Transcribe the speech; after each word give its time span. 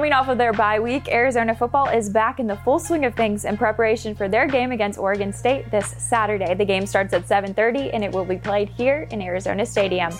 Coming 0.00 0.14
off 0.14 0.28
of 0.28 0.38
their 0.38 0.54
bye 0.54 0.80
week, 0.80 1.08
Arizona 1.08 1.54
football 1.54 1.86
is 1.90 2.08
back 2.08 2.40
in 2.40 2.46
the 2.46 2.56
full 2.56 2.78
swing 2.78 3.04
of 3.04 3.14
things 3.14 3.44
in 3.44 3.58
preparation 3.58 4.14
for 4.14 4.30
their 4.30 4.46
game 4.46 4.72
against 4.72 4.98
Oregon 4.98 5.30
State 5.30 5.70
this 5.70 5.94
Saturday. 5.98 6.54
The 6.54 6.64
game 6.64 6.86
starts 6.86 7.12
at 7.12 7.28
7:30 7.28 7.90
and 7.92 8.02
it 8.02 8.10
will 8.10 8.24
be 8.24 8.38
played 8.38 8.70
here 8.70 9.06
in 9.10 9.20
Arizona 9.20 9.66
Stadium. 9.66 10.10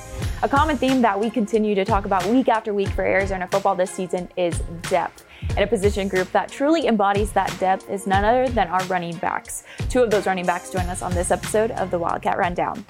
A 0.42 0.48
common 0.50 0.76
theme 0.76 1.00
that 1.00 1.18
we 1.18 1.30
continue 1.30 1.74
to 1.74 1.86
talk 1.86 2.04
about 2.04 2.26
week 2.26 2.50
after 2.50 2.74
week 2.74 2.90
for 2.90 3.06
Arizona 3.06 3.48
football 3.50 3.74
this 3.74 3.90
season 3.90 4.28
is 4.36 4.58
depth. 4.90 5.24
And 5.56 5.60
a 5.60 5.66
position 5.66 6.08
group 6.08 6.30
that 6.32 6.50
truly 6.50 6.86
embodies 6.86 7.32
that 7.32 7.50
depth 7.58 7.88
is 7.88 8.06
none 8.06 8.22
other 8.22 8.50
than 8.50 8.68
our 8.68 8.84
running 8.84 9.16
backs. 9.16 9.64
Two 9.88 10.02
of 10.02 10.10
those 10.10 10.26
running 10.26 10.44
backs 10.44 10.68
join 10.68 10.90
us 10.90 11.00
on 11.00 11.14
this 11.14 11.30
episode 11.30 11.70
of 11.70 11.90
the 11.90 11.98
Wildcat 11.98 12.36
Rundown. 12.36 12.84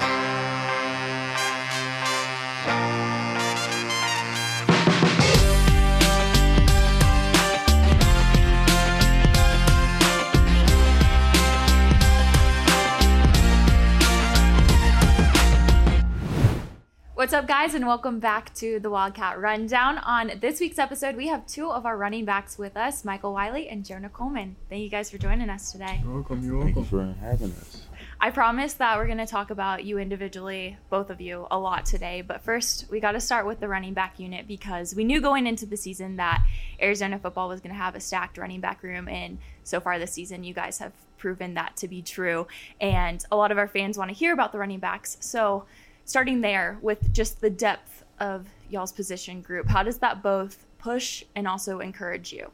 What's 17.31 17.45
up, 17.45 17.47
guys, 17.47 17.75
and 17.75 17.87
welcome 17.87 18.19
back 18.19 18.53
to 18.55 18.81
the 18.81 18.91
Wildcat 18.91 19.39
Rundown. 19.39 19.99
On 19.99 20.33
this 20.41 20.59
week's 20.59 20.81
episode, 20.81 21.15
we 21.15 21.29
have 21.29 21.47
two 21.47 21.71
of 21.71 21.87
our 21.87 21.97
running 21.97 22.25
backs 22.25 22.59
with 22.59 22.77
us, 22.77 23.05
Michael 23.05 23.33
Wiley 23.33 23.69
and 23.69 23.85
Jonah 23.85 24.09
Coleman. 24.09 24.57
Thank 24.69 24.83
you 24.83 24.89
guys 24.89 25.13
for 25.13 25.19
joining 25.19 25.49
us 25.49 25.71
today. 25.71 26.01
You're 26.03 26.13
welcome. 26.13 26.45
You're 26.45 26.61
Thank 26.61 26.75
welcome. 26.75 26.99
you 26.99 27.15
for 27.15 27.21
having 27.21 27.53
us. 27.53 27.83
I 28.21 28.31
promise 28.31 28.73
that 28.75 28.99
we're 28.99 29.07
going 29.07 29.19
to 29.19 29.27
talk 29.27 29.51
about 29.51 29.85
you 29.85 29.99
individually, 29.99 30.77
both 30.91 31.09
of 31.09 31.21
you, 31.21 31.47
a 31.53 31.57
lot 31.57 31.87
today. 31.87 32.21
But 32.23 32.43
first, 32.43 32.91
we 32.91 32.99
got 32.99 33.13
to 33.13 33.21
start 33.21 33.47
with 33.47 33.61
the 33.61 33.69
running 33.69 33.95
back 33.95 34.19
unit 34.19 34.49
because 34.49 34.97
we 34.97 35.05
knew 35.05 35.21
going 35.21 35.47
into 35.47 35.67
the 35.67 35.77
season 35.77 36.17
that 36.17 36.45
Arizona 36.83 37.17
football 37.17 37.49
was 37.49 37.61
going 37.61 37.73
to 37.73 37.81
have 37.81 37.95
a 37.95 38.01
stacked 38.01 38.39
running 38.39 38.61
back 38.61 38.83
room. 38.83 39.07
And 39.07 39.39
so 39.63 39.79
far 39.79 40.01
this 40.01 40.13
season, 40.13 40.43
you 40.43 40.53
guys 40.53 40.79
have 40.79 40.95
proven 41.17 41.55
that 41.55 41.77
to 41.77 41.87
be 41.87 42.03
true. 42.03 42.49
And 42.81 43.25
a 43.31 43.37
lot 43.37 43.53
of 43.53 43.59
our 43.59 43.69
fans 43.69 43.97
want 43.97 44.11
to 44.11 44.17
hear 44.17 44.33
about 44.33 44.51
the 44.51 44.59
running 44.59 44.81
backs. 44.81 45.17
So, 45.21 45.67
starting 46.11 46.41
there 46.41 46.77
with 46.83 47.13
just 47.13 47.41
the 47.41 47.49
depth 47.49 48.05
of 48.19 48.49
y'all's 48.69 48.91
position 48.91 49.41
group, 49.41 49.69
how 49.69 49.83
does 49.83 49.99
that 49.99 50.23
both 50.25 50.67
push 50.79 51.23
and 51.37 51.47
also 51.47 51.79
encourage 51.79 52.33
you? 52.33 52.51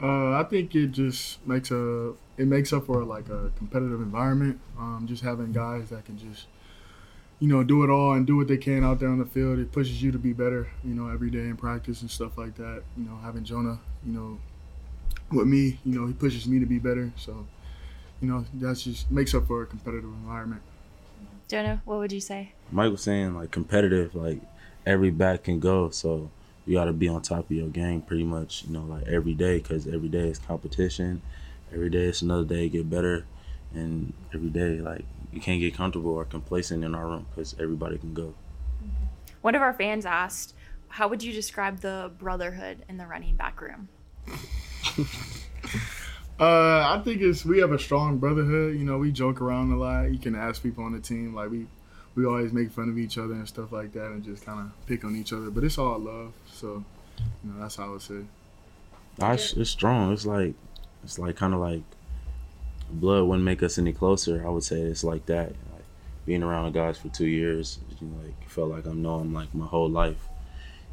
Uh, 0.00 0.32
I 0.32 0.44
think 0.48 0.74
it 0.76 0.92
just 0.92 1.44
makes 1.46 1.70
a 1.72 2.14
it 2.36 2.46
makes 2.46 2.72
up 2.72 2.86
for 2.86 3.04
like 3.04 3.28
a 3.28 3.50
competitive 3.56 4.00
environment. 4.00 4.60
Um, 4.78 5.06
just 5.08 5.22
having 5.22 5.52
guys 5.52 5.90
that 5.90 6.04
can 6.04 6.18
just 6.18 6.46
you 7.40 7.48
know 7.48 7.64
do 7.64 7.82
it 7.82 7.90
all 7.90 8.12
and 8.12 8.26
do 8.26 8.36
what 8.36 8.46
they 8.46 8.56
can 8.56 8.84
out 8.84 9.00
there 9.00 9.08
on 9.08 9.18
the 9.18 9.26
field. 9.26 9.58
It 9.58 9.72
pushes 9.72 10.00
you 10.00 10.12
to 10.12 10.18
be 10.18 10.32
better. 10.32 10.68
You 10.84 10.94
know 10.94 11.08
every 11.08 11.30
day 11.30 11.40
in 11.40 11.56
practice 11.56 12.00
and 12.00 12.10
stuff 12.10 12.38
like 12.38 12.54
that. 12.56 12.82
You 12.96 13.04
know 13.04 13.16
having 13.22 13.44
Jonah, 13.44 13.80
you 14.06 14.12
know, 14.12 14.38
with 15.32 15.48
me, 15.48 15.78
you 15.84 15.98
know 15.98 16.06
he 16.06 16.12
pushes 16.12 16.46
me 16.46 16.60
to 16.60 16.66
be 16.66 16.78
better. 16.78 17.12
So 17.16 17.46
you 18.20 18.28
know 18.28 18.44
that's 18.54 18.82
just 18.84 19.10
makes 19.10 19.34
up 19.34 19.48
for 19.48 19.62
a 19.62 19.66
competitive 19.66 20.04
environment. 20.04 20.62
Jonah, 21.54 21.80
what 21.84 21.98
would 21.98 22.10
you 22.10 22.20
say? 22.20 22.52
Mike 22.72 22.90
was 22.90 23.04
saying 23.04 23.36
like 23.36 23.52
competitive, 23.52 24.16
like 24.16 24.40
every 24.84 25.12
back 25.12 25.44
can 25.44 25.60
go, 25.60 25.88
so 25.88 26.28
you 26.66 26.74
got 26.74 26.86
to 26.86 26.92
be 26.92 27.06
on 27.06 27.22
top 27.22 27.44
of 27.44 27.50
your 27.52 27.68
game 27.68 28.02
pretty 28.02 28.24
much, 28.24 28.64
you 28.64 28.72
know, 28.72 28.82
like 28.82 29.06
every 29.06 29.34
day, 29.34 29.58
because 29.58 29.86
every 29.86 30.08
day 30.08 30.30
is 30.30 30.40
competition. 30.40 31.22
Every 31.72 31.90
day 31.90 32.06
it's 32.06 32.22
another 32.22 32.42
day 32.42 32.62
to 32.62 32.68
get 32.70 32.90
better, 32.90 33.24
and 33.72 34.12
every 34.34 34.48
day 34.48 34.80
like 34.80 35.04
you 35.32 35.40
can't 35.40 35.60
get 35.60 35.76
comfortable 35.76 36.10
or 36.10 36.24
complacent 36.24 36.82
in 36.82 36.92
our 36.92 37.06
room 37.06 37.26
because 37.30 37.54
everybody 37.60 37.98
can 37.98 38.14
go. 38.14 38.34
Mm-hmm. 38.82 39.04
One 39.42 39.54
of 39.54 39.62
our 39.62 39.74
fans 39.74 40.04
asked, 40.04 40.54
"How 40.88 41.06
would 41.06 41.22
you 41.22 41.32
describe 41.32 41.82
the 41.82 42.10
brotherhood 42.18 42.84
in 42.88 42.96
the 42.96 43.06
running 43.06 43.36
back 43.36 43.60
room?" 43.60 43.90
Uh, 46.38 46.96
I 46.96 47.00
think 47.04 47.22
it's 47.22 47.44
we 47.44 47.60
have 47.60 47.72
a 47.72 47.78
strong 47.78 48.18
brotherhood. 48.18 48.76
You 48.76 48.84
know, 48.84 48.98
we 48.98 49.12
joke 49.12 49.40
around 49.40 49.72
a 49.72 49.76
lot. 49.76 50.10
You 50.10 50.18
can 50.18 50.34
ask 50.34 50.62
people 50.62 50.84
on 50.84 50.92
the 50.92 51.00
team 51.00 51.34
like 51.34 51.50
we 51.50 51.66
we 52.16 52.26
always 52.26 52.52
make 52.52 52.70
fun 52.70 52.88
of 52.88 52.98
each 52.98 53.18
other 53.18 53.34
and 53.34 53.46
stuff 53.46 53.72
like 53.72 53.92
that, 53.92 54.06
and 54.06 54.24
just 54.24 54.44
kind 54.44 54.60
of 54.60 54.86
pick 54.86 55.04
on 55.04 55.14
each 55.16 55.32
other. 55.32 55.50
But 55.50 55.64
it's 55.64 55.78
all 55.78 55.98
love. 55.98 56.32
So, 56.52 56.84
you 57.44 57.52
know, 57.52 57.60
that's 57.60 57.76
how 57.76 57.86
I 57.86 57.90
would 57.90 58.02
say. 58.02 58.24
Nah, 59.18 59.32
It's, 59.32 59.70
strong. 59.70 60.12
It's 60.12 60.26
like 60.26 60.54
it's 61.04 61.18
like 61.18 61.36
kind 61.36 61.54
of 61.54 61.60
like 61.60 61.82
blood 62.90 63.24
wouldn't 63.24 63.44
make 63.44 63.62
us 63.62 63.78
any 63.78 63.92
closer. 63.92 64.44
I 64.44 64.50
would 64.50 64.64
say 64.64 64.80
it's 64.80 65.04
like 65.04 65.26
that. 65.26 65.48
Like 65.72 65.84
being 66.26 66.42
around 66.42 66.72
the 66.72 66.78
guys 66.78 66.98
for 66.98 67.08
two 67.10 67.26
years, 67.26 67.78
you 68.00 68.08
know, 68.08 68.24
like 68.24 68.48
felt 68.48 68.70
like 68.70 68.86
I've 68.86 68.96
known 68.96 69.32
like 69.32 69.54
my 69.54 69.66
whole 69.66 69.88
life. 69.88 70.28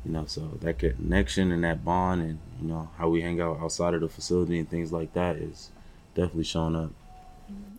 You 0.06 0.12
know, 0.14 0.26
so 0.26 0.58
that 0.62 0.80
connection 0.80 1.52
and 1.52 1.64
that 1.64 1.86
bond, 1.86 2.22
and 2.22 2.40
you 2.62 2.68
know 2.68 2.90
how 2.98 3.10
we 3.10 3.22
hang 3.22 3.40
out 3.40 3.60
outside 3.62 3.94
of 3.94 4.02
the 4.02 4.10
facility 4.10 4.58
and 4.58 4.70
things 4.70 4.92
like 4.92 5.14
that 5.14 5.36
is 5.36 5.70
definitely 6.16 6.44
showing 6.44 6.76
up. 6.76 6.92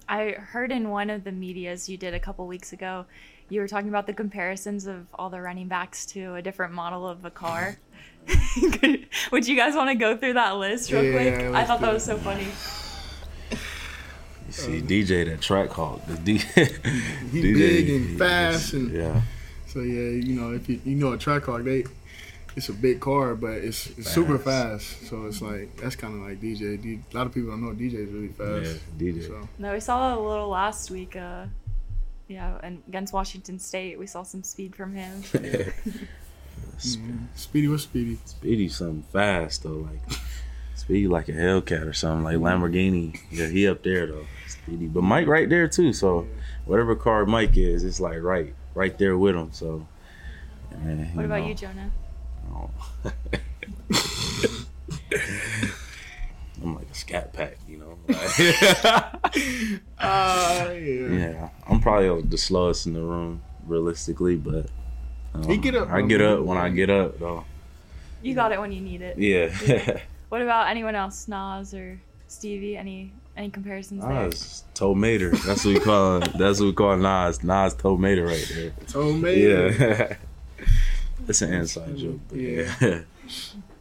I 0.09 0.33
heard 0.33 0.71
in 0.71 0.91
one 0.91 1.11
of 1.11 1.25
the 1.25 1.33
medias 1.33 1.89
you 1.89 1.97
did 1.97 2.15
a 2.15 2.21
couple 2.21 2.47
weeks 2.47 2.73
ago, 2.73 3.07
you 3.49 3.61
were 3.61 3.69
talking 3.69 3.89
about 3.89 4.07
the 4.07 4.13
comparisons 4.13 4.87
of 4.87 5.07
all 5.15 5.31
the 5.31 5.41
running 5.41 5.69
backs 5.69 6.07
to 6.07 6.35
a 6.35 6.43
different 6.43 6.73
model 6.75 7.09
of 7.09 7.25
a 7.25 7.31
car. 7.31 7.77
Would 9.33 9.49
you 9.49 9.57
guys 9.57 9.75
want 9.75 9.91
to 9.91 9.95
go 9.95 10.17
through 10.17 10.35
that 10.35 10.57
list 10.57 10.93
real 10.93 11.05
Yeah, 11.05 11.13
quick? 11.13 11.55
I 11.55 11.65
thought 11.65 11.81
that 11.81 11.93
was 11.93 12.05
so 12.05 12.17
funny. 12.19 12.47
You 14.47 14.53
see, 14.53 14.81
DJ 14.83 15.25
that 15.27 15.41
Trackhawk, 15.41 16.07
the 16.07 16.15
D, 16.17 16.37
He 17.33 17.43
DJ, 17.43 17.55
big 17.55 17.89
and 17.91 18.19
fast, 18.19 18.73
and 18.75 18.93
yeah, 18.93 19.23
so 19.73 19.81
yeah, 19.81 20.11
you 20.11 20.35
know, 20.41 20.53
if 20.53 20.69
you 20.69 20.81
you 20.85 20.95
know 20.97 21.13
a 21.13 21.19
Trackhawk, 21.19 21.65
they 21.65 21.85
it's 22.55 22.69
a 22.69 22.73
big 22.75 23.01
car, 23.01 23.35
but 23.35 23.53
it's, 23.53 23.87
it's 23.97 24.11
super 24.11 24.39
Fast. 24.39 24.85
fast. 24.87 25.07
So 25.09 25.25
it's 25.25 25.41
like 25.41 25.75
that's 25.77 25.97
kind 25.97 26.15
of 26.15 26.29
like 26.29 26.41
DJ. 26.41 26.81
D, 26.81 27.01
a 27.13 27.17
lot 27.17 27.27
of 27.27 27.33
people 27.35 27.51
don't 27.51 27.63
know 27.65 27.71
DJ 27.73 27.95
is 28.07 28.11
really 28.13 28.29
fast. 28.29 28.81
yeah, 28.99 29.13
DJ. 29.13 29.27
So 29.27 29.49
No, 29.59 29.73
we 29.73 29.81
saw 29.81 30.15
a 30.15 30.21
little 30.21 30.49
last 30.49 30.91
week. 30.91 31.17
Uh, 31.17 31.47
yeah, 32.29 32.59
and 32.63 32.83
against 32.89 33.13
Washington 33.13 33.59
State, 33.59 33.99
we 33.99 34.07
saw 34.07 34.23
some 34.23 34.43
speed 34.43 34.77
from 34.77 34.95
him. 34.95 35.23
yeah. 35.43 35.71
Speedy 37.35 37.69
was 37.69 37.83
speedy. 37.83 38.19
Speedy 38.25 38.69
something 38.69 39.03
fast 39.05 39.63
though, 39.63 39.89
like 39.91 40.01
Speedy 40.75 41.07
like 41.07 41.29
a 41.29 41.33
Hellcat 41.33 41.87
or 41.87 41.93
something, 41.93 42.25
like 42.25 42.37
Lamborghini. 42.37 43.19
Yeah, 43.31 43.47
he 43.49 43.69
up 43.69 43.83
there 43.83 44.07
though. 44.07 44.27
Speedy. 44.49 44.87
But 44.87 45.03
Mike 45.03 45.27
right 45.27 45.49
there 45.49 45.69
too, 45.69 45.93
so 45.93 46.27
whatever 46.65 46.95
car 46.97 47.25
Mike 47.25 47.57
is, 47.57 47.85
it's 47.85 48.01
like 48.01 48.21
right 48.21 48.55
right 48.75 48.97
there 48.99 49.17
with 49.19 49.35
them. 49.35 49.51
So 49.53 49.87
and, 50.71 51.15
What 51.15 51.25
about 51.27 51.41
know, 51.43 51.49
you, 51.49 51.55
Jonah? 51.55 51.91
oh. 52.53 52.71
I'm 56.63 56.75
like 56.77 56.89
a 56.91 56.95
Scat 56.95 57.33
Pack, 57.33 57.57
you 57.69 57.79
know. 57.79 57.99
like- 58.09 59.81
Uh, 59.99 60.71
yeah. 60.73 61.09
yeah, 61.09 61.49
I'm 61.69 61.81
probably 61.81 62.23
the 62.23 62.39
slowest 62.39 62.87
in 62.87 62.93
the 62.93 63.01
room, 63.03 63.43
realistically, 63.67 64.37
but 64.37 64.67
um, 65.35 65.43
He 65.45 65.57
get 65.57 65.75
up, 65.75 65.91
I 65.91 66.03
get 66.03 66.21
up 66.21 66.41
when 66.41 66.59
I 66.59 66.69
get 66.69 66.91
up, 66.91 67.19
though. 67.19 67.45
You 68.23 68.35
got 68.35 68.53
it 68.53 68.61
when 68.61 68.71
you 68.73 68.81
need 68.81 69.03
it. 69.03 69.19
Yeah. 69.19 70.01
What 70.29 70.41
about 70.43 70.69
anyone 70.69 70.95
else, 70.95 71.27
Nas 71.29 71.75
or 71.75 72.01
Stevie? 72.29 72.77
Any 72.77 73.13
any 73.37 73.51
comparisons 73.51 74.03
ah, 74.05 74.09
there? 74.09 74.25
Nas, 74.25 74.65
Tomater. 74.75 75.31
That's 75.45 75.65
what 75.65 75.75
we 75.75 75.81
call. 75.81 76.21
That's 76.39 76.61
what 76.61 76.67
we 76.67 76.73
call 76.73 76.97
Nas. 76.97 77.43
Nas 77.43 77.75
Tomater 77.75 78.27
right 78.27 78.53
there. 78.55 78.73
Told 78.89 79.17
me. 79.23 79.49
Yeah. 79.49 80.17
It's 81.29 81.41
an 81.41 81.53
inside 81.55 81.97
joke. 81.97 82.19
Yeah. 82.33 82.75
yeah. 82.81 83.03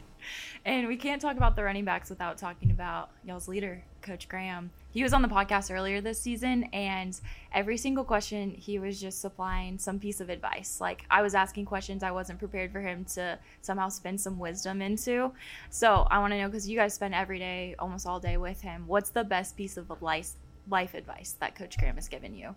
And 0.63 0.87
we 0.87 0.95
can't 0.95 1.21
talk 1.21 1.37
about 1.37 1.55
the 1.55 1.63
running 1.63 1.85
backs 1.85 2.09
without 2.09 2.37
talking 2.37 2.69
about 2.69 3.09
y'all's 3.25 3.47
leader, 3.47 3.83
Coach 4.03 4.29
Graham. 4.29 4.69
He 4.91 5.01
was 5.01 5.11
on 5.11 5.23
the 5.23 5.27
podcast 5.27 5.73
earlier 5.73 6.01
this 6.01 6.19
season, 6.19 6.65
and 6.65 7.19
every 7.51 7.77
single 7.77 8.03
question, 8.03 8.51
he 8.51 8.77
was 8.77 9.01
just 9.01 9.21
supplying 9.21 9.79
some 9.79 9.99
piece 9.99 10.21
of 10.21 10.29
advice. 10.29 10.79
Like 10.79 11.05
I 11.09 11.23
was 11.23 11.33
asking 11.33 11.65
questions 11.65 12.03
I 12.03 12.11
wasn't 12.11 12.37
prepared 12.37 12.71
for 12.71 12.81
him 12.81 13.05
to 13.15 13.39
somehow 13.61 13.89
spin 13.89 14.17
some 14.17 14.37
wisdom 14.37 14.81
into. 14.81 15.31
So 15.71 16.07
I 16.11 16.19
want 16.19 16.33
to 16.33 16.39
know 16.39 16.47
because 16.47 16.69
you 16.69 16.77
guys 16.77 16.93
spend 16.93 17.15
every 17.15 17.39
day, 17.39 17.75
almost 17.79 18.05
all 18.05 18.19
day 18.19 18.37
with 18.37 18.61
him. 18.61 18.83
What's 18.85 19.09
the 19.09 19.23
best 19.23 19.57
piece 19.57 19.77
of 19.77 19.89
life 20.01 20.33
life 20.69 20.93
advice 20.93 21.35
that 21.39 21.55
Coach 21.55 21.77
Graham 21.79 21.95
has 21.95 22.07
given 22.07 22.35
you? 22.35 22.55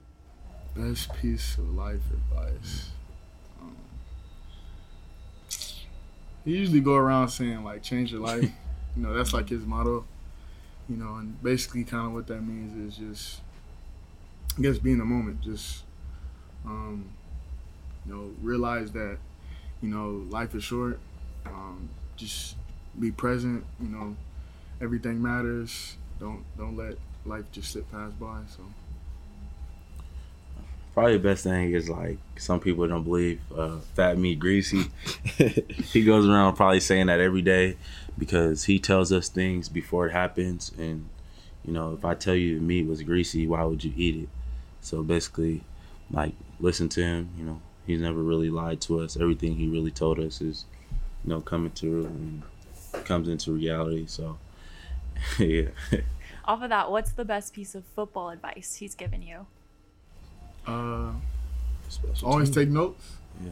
Best 0.76 1.14
piece 1.14 1.56
of 1.56 1.70
life 1.70 2.02
advice. 2.12 2.90
Um, 3.62 3.76
he 6.44 6.52
usually 6.56 6.81
go 6.81 6.94
around 6.94 7.29
saying 7.29 7.64
like 7.64 7.82
change 7.82 8.12
your 8.12 8.20
life. 8.20 8.43
you 8.43 9.02
know, 9.02 9.14
that's 9.14 9.32
like 9.32 9.49
his 9.49 9.64
motto. 9.64 10.05
You 10.88 10.96
know, 10.96 11.14
and 11.14 11.43
basically 11.43 11.85
kind 11.85 12.06
of 12.06 12.12
what 12.12 12.26
that 12.26 12.43
means 12.43 12.76
is 12.76 12.99
just 12.99 13.41
I 14.58 14.62
guess 14.62 14.79
be 14.79 14.93
in 14.93 14.99
the 14.99 15.05
moment. 15.05 15.41
Just 15.41 15.85
um, 16.64 17.08
you 18.06 18.14
know, 18.14 18.31
realize 18.43 18.93
that, 18.93 19.19
you 19.82 19.88
know, 19.88 20.25
life 20.31 20.55
is 20.55 20.64
short. 20.64 20.99
Um, 21.46 21.88
just 22.17 22.56
be 22.99 23.11
present, 23.11 23.64
you 23.81 23.88
know, 23.88 24.17
everything 24.81 25.20
matters. 25.20 25.96
Don't 26.20 26.44
don't 26.56 26.76
let 26.76 26.96
life 27.25 27.44
just 27.52 27.73
slip 27.73 27.91
past 27.91 28.19
by. 28.20 28.41
So 28.49 28.62
Probably 30.94 31.14
the 31.14 31.29
best 31.29 31.43
thing 31.43 31.73
is 31.73 31.91
like 31.91 32.19
some 32.37 32.61
people 32.61 32.87
don't 32.87 33.02
believe 33.02 33.41
uh, 33.56 33.79
fat 33.94 34.17
meat 34.17 34.38
greasy. 34.38 34.85
he 35.37 36.05
goes 36.05 36.29
around 36.29 36.55
probably 36.55 36.79
saying 36.79 37.06
that 37.06 37.19
every 37.19 37.43
day 37.43 37.76
because 38.17 38.64
he 38.64 38.79
tells 38.79 39.12
us 39.12 39.29
things 39.29 39.69
before 39.69 40.06
it 40.06 40.12
happens. 40.12 40.70
And 40.79 41.08
you 41.64 41.73
know, 41.73 41.94
if 41.94 42.05
I 42.05 42.14
tell 42.14 42.37
you 42.37 42.61
the 42.61 42.64
meat 42.64 42.87
was 42.87 43.02
greasy, 43.02 43.44
why 43.44 43.64
would 43.64 43.82
you 43.82 43.93
eat 43.96 44.23
it? 44.23 44.29
So 44.82 45.02
basically, 45.02 45.64
like 46.12 46.35
listen 46.61 46.88
to 46.91 47.02
him. 47.02 47.31
You 47.37 47.44
know, 47.44 47.61
he's 47.88 48.00
never 48.00 48.23
really 48.23 48.50
lied 48.50 48.81
to 48.82 49.00
us. 49.00 49.17
Everything 49.17 49.56
he 49.56 49.67
really 49.67 49.91
told 49.91 50.20
us 50.20 50.41
is, 50.41 50.64
you 51.25 51.31
know, 51.31 51.41
coming 51.41 51.73
through 51.73 52.06
and 52.06 52.43
comes 53.05 53.29
into 53.29 53.50
reality. 53.50 54.06
So 54.06 54.38
yeah. 55.41 55.70
Off 56.44 56.62
of 56.62 56.69
that, 56.69 56.91
what's 56.91 57.12
the 57.12 57.25
best 57.25 57.52
piece 57.52 57.75
of 57.75 57.85
football 57.96 58.31
advice 58.31 58.76
he's 58.76 58.94
given 58.94 59.23
you? 59.23 59.46
Uh, 60.66 61.12
Special 61.88 62.28
always 62.28 62.50
team. 62.50 62.55
take 62.64 62.69
notes. 62.70 63.12
Yeah. 63.43 63.50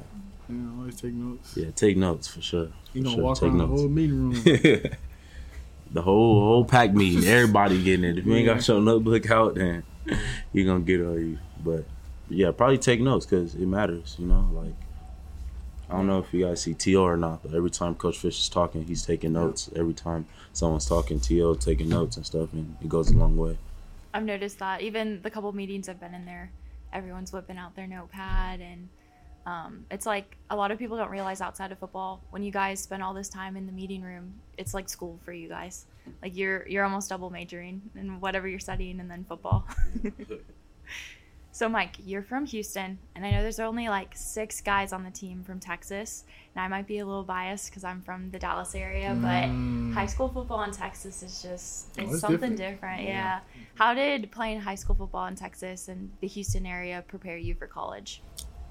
Yeah, 0.48 0.70
always 0.78 1.00
take 1.00 1.12
notes. 1.14 1.56
Yeah, 1.56 1.70
take 1.74 1.96
notes 1.96 2.28
for 2.28 2.40
sure. 2.42 2.68
You 2.92 3.02
For 3.02 3.04
gonna 3.04 3.14
sure. 3.16 3.24
walk 3.24 3.34
take 3.36 3.42
around 3.48 3.58
the 3.58 3.66
notes. 3.66 3.80
whole 3.80 3.88
meeting 3.88 4.18
room. 4.18 4.32
the 5.92 6.02
whole 6.02 6.40
whole 6.40 6.64
pack 6.64 6.92
meeting, 6.94 7.24
everybody 7.28 7.82
getting 7.82 8.04
it. 8.04 8.18
If 8.18 8.26
you 8.26 8.34
ain't 8.34 8.46
Yeah. 8.46 8.54
got 8.54 8.66
your 8.68 8.80
notebook 8.80 9.30
out, 9.30 9.54
then 9.54 9.82
you're 10.52 10.66
gonna 10.66 10.80
get 10.84 11.00
all 11.04 11.18
you. 11.18 11.38
But 11.64 11.84
yeah, 12.28 12.50
probably 12.50 12.78
take 12.78 13.00
notes 13.00 13.26
because 13.26 13.54
it 13.54 13.66
matters. 13.66 14.16
You 14.18 14.26
know, 14.26 14.48
like 14.52 14.74
I 15.90 15.94
don't 15.96 16.06
know 16.06 16.18
if 16.18 16.32
you 16.32 16.44
guys 16.46 16.62
see 16.62 16.74
To 16.74 16.94
or 16.96 17.16
not, 17.16 17.42
but 17.42 17.54
every 17.54 17.70
time 17.70 17.94
Coach 17.94 18.18
Fisch 18.18 18.38
is 18.40 18.48
talking, 18.48 18.84
he's 18.84 19.04
taking 19.04 19.34
notes. 19.34 19.70
Every 19.76 19.92
time 19.94 20.26
someone's 20.52 20.86
talking, 20.86 21.20
To 21.20 21.54
taking 21.56 21.88
notes 21.88 22.16
and 22.16 22.24
stuff, 22.26 22.52
and 22.52 22.76
it 22.80 22.88
goes 22.88 23.10
a 23.10 23.16
long 23.16 23.36
way. 23.36 23.58
I've 24.14 24.24
noticed 24.24 24.58
that 24.58 24.80
even 24.82 25.20
the 25.22 25.30
couple 25.30 25.52
meetings 25.52 25.88
I've 25.88 26.00
been 26.00 26.14
in 26.14 26.24
there, 26.26 26.50
everyone's 26.92 27.32
whipping 27.32 27.58
out 27.58 27.74
their 27.74 27.86
notepad 27.86 28.60
and 28.60 28.88
um, 29.44 29.86
it's 29.90 30.06
like 30.06 30.36
a 30.50 30.56
lot 30.56 30.70
of 30.70 30.78
people 30.78 30.96
don't 30.96 31.10
realize 31.10 31.40
outside 31.40 31.72
of 31.72 31.78
football 31.78 32.22
when 32.30 32.44
you 32.44 32.52
guys 32.52 32.80
spend 32.80 33.02
all 33.02 33.12
this 33.12 33.28
time 33.28 33.56
in 33.56 33.66
the 33.66 33.72
meeting 33.72 34.02
room 34.02 34.34
it's 34.58 34.74
like 34.74 34.88
school 34.88 35.18
for 35.24 35.32
you 35.32 35.48
guys. 35.48 35.86
Like 36.22 36.36
you're 36.36 36.66
you're 36.68 36.84
almost 36.84 37.08
double 37.08 37.30
majoring 37.30 37.82
in 37.94 38.20
whatever 38.20 38.48
you're 38.48 38.60
studying 38.60 39.00
and 39.00 39.10
then 39.10 39.24
football 39.28 39.66
so 41.54 41.68
mike 41.68 41.96
you're 42.04 42.22
from 42.22 42.46
houston 42.46 42.98
and 43.14 43.24
i 43.26 43.30
know 43.30 43.42
there's 43.42 43.60
only 43.60 43.88
like 43.88 44.16
six 44.16 44.60
guys 44.62 44.92
on 44.92 45.04
the 45.04 45.10
team 45.10 45.44
from 45.44 45.60
texas 45.60 46.24
and 46.54 46.64
i 46.64 46.66
might 46.68 46.86
be 46.86 46.98
a 46.98 47.04
little 47.06 47.22
biased 47.22 47.68
because 47.70 47.84
i'm 47.84 48.00
from 48.00 48.30
the 48.30 48.38
dallas 48.38 48.74
area 48.74 49.16
but 49.20 49.44
Mm. 49.44 49.92
high 49.92 50.06
school 50.06 50.28
football 50.28 50.62
in 50.64 50.70
texas 50.72 51.22
is 51.22 51.42
just 51.42 51.88
Oh, 51.98 52.02
it's 52.02 52.12
it's 52.12 52.20
something 52.20 52.56
different. 52.56 52.74
different, 52.74 53.02
yeah. 53.02 53.40
how 53.74 53.92
did 53.94 54.30
playing 54.32 54.60
high 54.60 54.74
school 54.76 54.94
football 54.96 55.26
in 55.26 55.34
texas 55.36 55.88
and 55.88 56.10
the 56.20 56.26
houston 56.26 56.64
area 56.66 57.04
prepare 57.06 57.36
you 57.36 57.54
for 57.54 57.66
college 57.66 58.22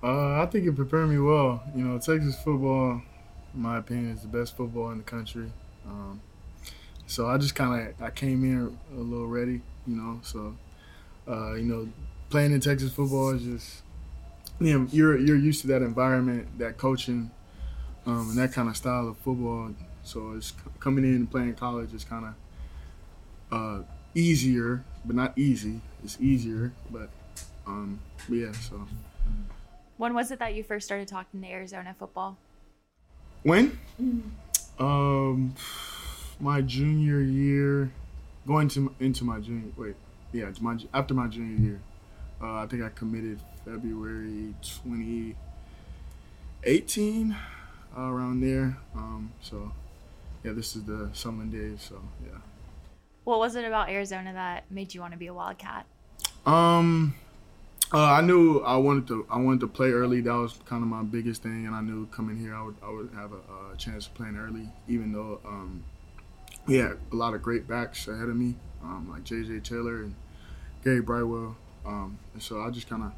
Uh, 0.03 0.41
I 0.41 0.47
think 0.47 0.65
it 0.65 0.75
prepared 0.75 1.09
me 1.09 1.19
well. 1.19 1.61
You 1.75 1.83
know, 1.85 1.99
Texas 1.99 2.35
football, 2.43 3.03
in 3.53 3.61
my 3.61 3.77
opinion, 3.77 4.09
is 4.15 4.23
the 4.23 4.27
best 4.39 4.57
football 4.57 4.89
in 4.89 4.97
the 4.97 5.03
country. 5.03 5.51
Um, 5.85 6.19
so 7.05 7.27
I 7.27 7.37
just 7.37 7.53
kind 7.53 7.71
of 7.89 8.01
I 8.01 8.09
came 8.09 8.43
in 8.43 8.75
a 8.97 8.99
little 8.99 9.27
ready. 9.27 9.61
You 9.85 9.95
know, 10.01 10.19
so 10.23 10.55
uh, 11.27 11.53
you 11.53 11.65
know, 11.65 11.87
playing 12.31 12.53
in 12.53 12.61
Texas 12.61 12.91
football 12.91 13.29
is 13.31 13.43
just 13.43 13.83
you 14.59 14.79
know 14.79 14.87
you're 14.91 15.17
you're 15.19 15.37
used 15.37 15.61
to 15.61 15.67
that 15.67 15.81
environment, 15.81 16.47
that 16.57 16.77
coaching, 16.77 17.29
um, 18.05 18.29
and 18.29 18.37
that 18.37 18.53
kind 18.53 18.69
of 18.69 18.77
style 18.77 19.09
of 19.09 19.17
football. 19.17 19.73
So 20.03 20.33
it's 20.35 20.53
coming 20.79 21.03
in 21.03 21.15
and 21.15 21.29
playing 21.29 21.53
college 21.55 21.93
is 21.93 22.03
kind 22.03 22.25
of 22.25 22.33
uh, 23.51 23.83
easier, 24.15 24.83
but 25.05 25.15
not 25.15 25.37
easy. 25.37 25.81
It's 26.03 26.19
easier, 26.19 26.71
but 26.89 27.09
um, 27.67 27.99
but 28.27 28.35
yeah. 28.35 28.51
So. 28.53 28.87
when 29.97 30.13
was 30.15 30.31
it 30.31 30.39
that 30.39 30.55
you 30.55 30.63
first 30.63 30.87
started 30.87 31.07
talking 31.07 31.41
to 31.41 31.47
arizona 31.47 31.95
football 31.97 32.37
When? 33.43 33.77
Um, 34.79 35.53
my 36.39 36.61
junior 36.61 37.21
year, 37.21 37.91
going 38.47 38.67
to 38.69 38.93
into 38.99 39.23
my 39.23 39.39
junior. 39.39 39.71
Wait, 39.77 39.95
yeah, 40.33 40.49
my 40.59 40.77
after 40.93 41.13
my 41.13 41.27
junior 41.27 41.57
year. 41.59 41.79
Uh, 42.41 42.63
I 42.63 42.67
think 42.67 42.81
I 42.83 42.89
committed 42.89 43.39
February 43.65 44.55
twenty 44.61 45.35
eighteen, 46.63 47.35
uh, 47.97 48.01
around 48.01 48.41
there. 48.41 48.77
Um, 48.95 49.31
so 49.41 49.71
yeah, 50.43 50.53
this 50.53 50.75
is 50.75 50.83
the 50.85 51.09
Sumlin 51.13 51.51
days. 51.51 51.85
So 51.87 52.01
yeah. 52.23 52.39
what 53.23 53.39
was 53.39 53.55
it 53.55 53.65
about 53.65 53.89
arizona 53.89 54.33
that 54.33 54.63
made 54.71 54.93
you 54.93 55.01
want 55.01 55.13
to 55.13 55.19
be 55.19 55.27
a 55.27 55.33
wildcat 55.33 55.85
Um, 56.45 57.13
uh, 57.93 58.03
I 58.05 58.21
knew 58.21 58.59
I 58.61 58.77
wanted 58.77 59.07
to. 59.09 59.25
I 59.29 59.37
wanted 59.37 59.59
to 59.61 59.67
play 59.67 59.91
early. 59.91 60.21
That 60.21 60.33
was 60.33 60.57
kind 60.65 60.81
of 60.81 60.89
my 60.89 61.03
biggest 61.03 61.43
thing, 61.43 61.67
and 61.67 61.75
I 61.75 61.81
knew 61.81 62.05
coming 62.07 62.37
here, 62.37 62.55
I 62.55 62.63
would. 62.63 62.75
I 62.81 62.89
would 62.89 63.09
have 63.13 63.33
a, 63.33 63.73
a 63.73 63.77
chance 63.77 64.07
of 64.07 64.13
playing 64.15 64.37
early, 64.37 64.69
even 64.87 65.11
though 65.11 65.39
um, 65.45 65.83
we 66.65 66.77
had 66.77 66.97
a 67.11 67.15
lot 67.15 67.33
of 67.33 67.41
great 67.43 67.67
backs 67.67 68.07
ahead 68.07 68.29
of 68.29 68.35
me, 68.35 68.55
um, 68.81 69.09
like 69.11 69.23
J.J. 69.25 69.59
Taylor 69.59 70.03
and 70.03 70.15
Gary 70.83 71.01
Brightwell. 71.01 71.57
Um, 71.85 72.17
and 72.33 72.41
so 72.41 72.61
I 72.61 72.69
just 72.69 72.89
kind 72.89 73.03
of 73.03 73.11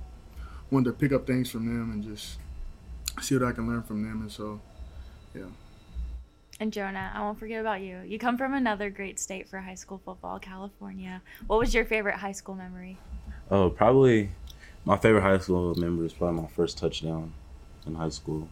wanted 0.71 0.85
to 0.85 0.93
pick 0.93 1.11
up 1.11 1.27
things 1.27 1.49
from 1.49 1.65
them 1.65 1.91
and 1.91 2.03
just 2.03 2.37
see 3.21 3.35
what 3.35 3.47
I 3.47 3.51
can 3.51 3.67
learn 3.67 3.83
from 3.83 4.03
them. 4.03 4.21
And 4.21 4.31
so, 4.31 4.61
yeah. 5.35 5.43
And 6.59 6.71
Jonah, 6.71 7.11
I 7.13 7.21
won't 7.21 7.39
forget 7.39 7.61
about 7.61 7.81
you. 7.81 8.01
You 8.05 8.19
come 8.19 8.37
from 8.37 8.53
another 8.53 8.89
great 8.89 9.19
state 9.19 9.49
for 9.49 9.59
high 9.59 9.75
school 9.75 10.01
football, 10.03 10.39
California. 10.39 11.21
What 11.47 11.59
was 11.59 11.73
your 11.73 11.85
favorite 11.85 12.15
high 12.15 12.31
school 12.31 12.55
memory? 12.55 12.97
Oh, 13.51 13.69
probably 13.69 14.29
my 14.85 14.97
favorite 14.97 15.21
high 15.21 15.37
school 15.39 15.75
memory 15.75 16.05
is 16.05 16.13
probably 16.13 16.41
my 16.41 16.47
first 16.47 16.77
touchdown 16.77 17.33
in 17.85 17.95
high 17.95 18.09
school. 18.09 18.49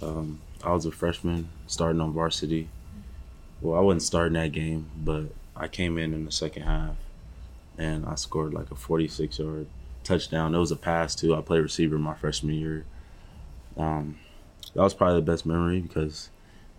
Um, 0.00 0.40
I 0.62 0.72
was 0.72 0.86
a 0.86 0.92
freshman 0.92 1.48
starting 1.66 2.00
on 2.00 2.12
varsity. 2.12 2.68
Well, 3.60 3.78
I 3.78 3.82
wasn't 3.82 4.02
starting 4.02 4.34
that 4.34 4.52
game, 4.52 4.86
but 4.96 5.24
I 5.56 5.66
came 5.66 5.98
in 5.98 6.14
in 6.14 6.24
the 6.24 6.32
second 6.32 6.62
half 6.62 6.96
and 7.78 8.04
I 8.04 8.16
scored 8.16 8.52
like 8.52 8.70
a 8.70 8.74
46 8.74 9.38
yard 9.38 9.66
touchdown. 10.04 10.54
It 10.54 10.58
was 10.58 10.72
a 10.72 10.76
pass 10.76 11.14
too. 11.14 11.34
I 11.34 11.40
played 11.40 11.60
receiver 11.60 11.98
my 11.98 12.14
freshman 12.14 12.54
year. 12.54 12.84
Um, 13.76 14.18
that 14.74 14.82
was 14.82 14.94
probably 14.94 15.16
the 15.16 15.30
best 15.30 15.46
memory 15.46 15.80
because 15.80 16.30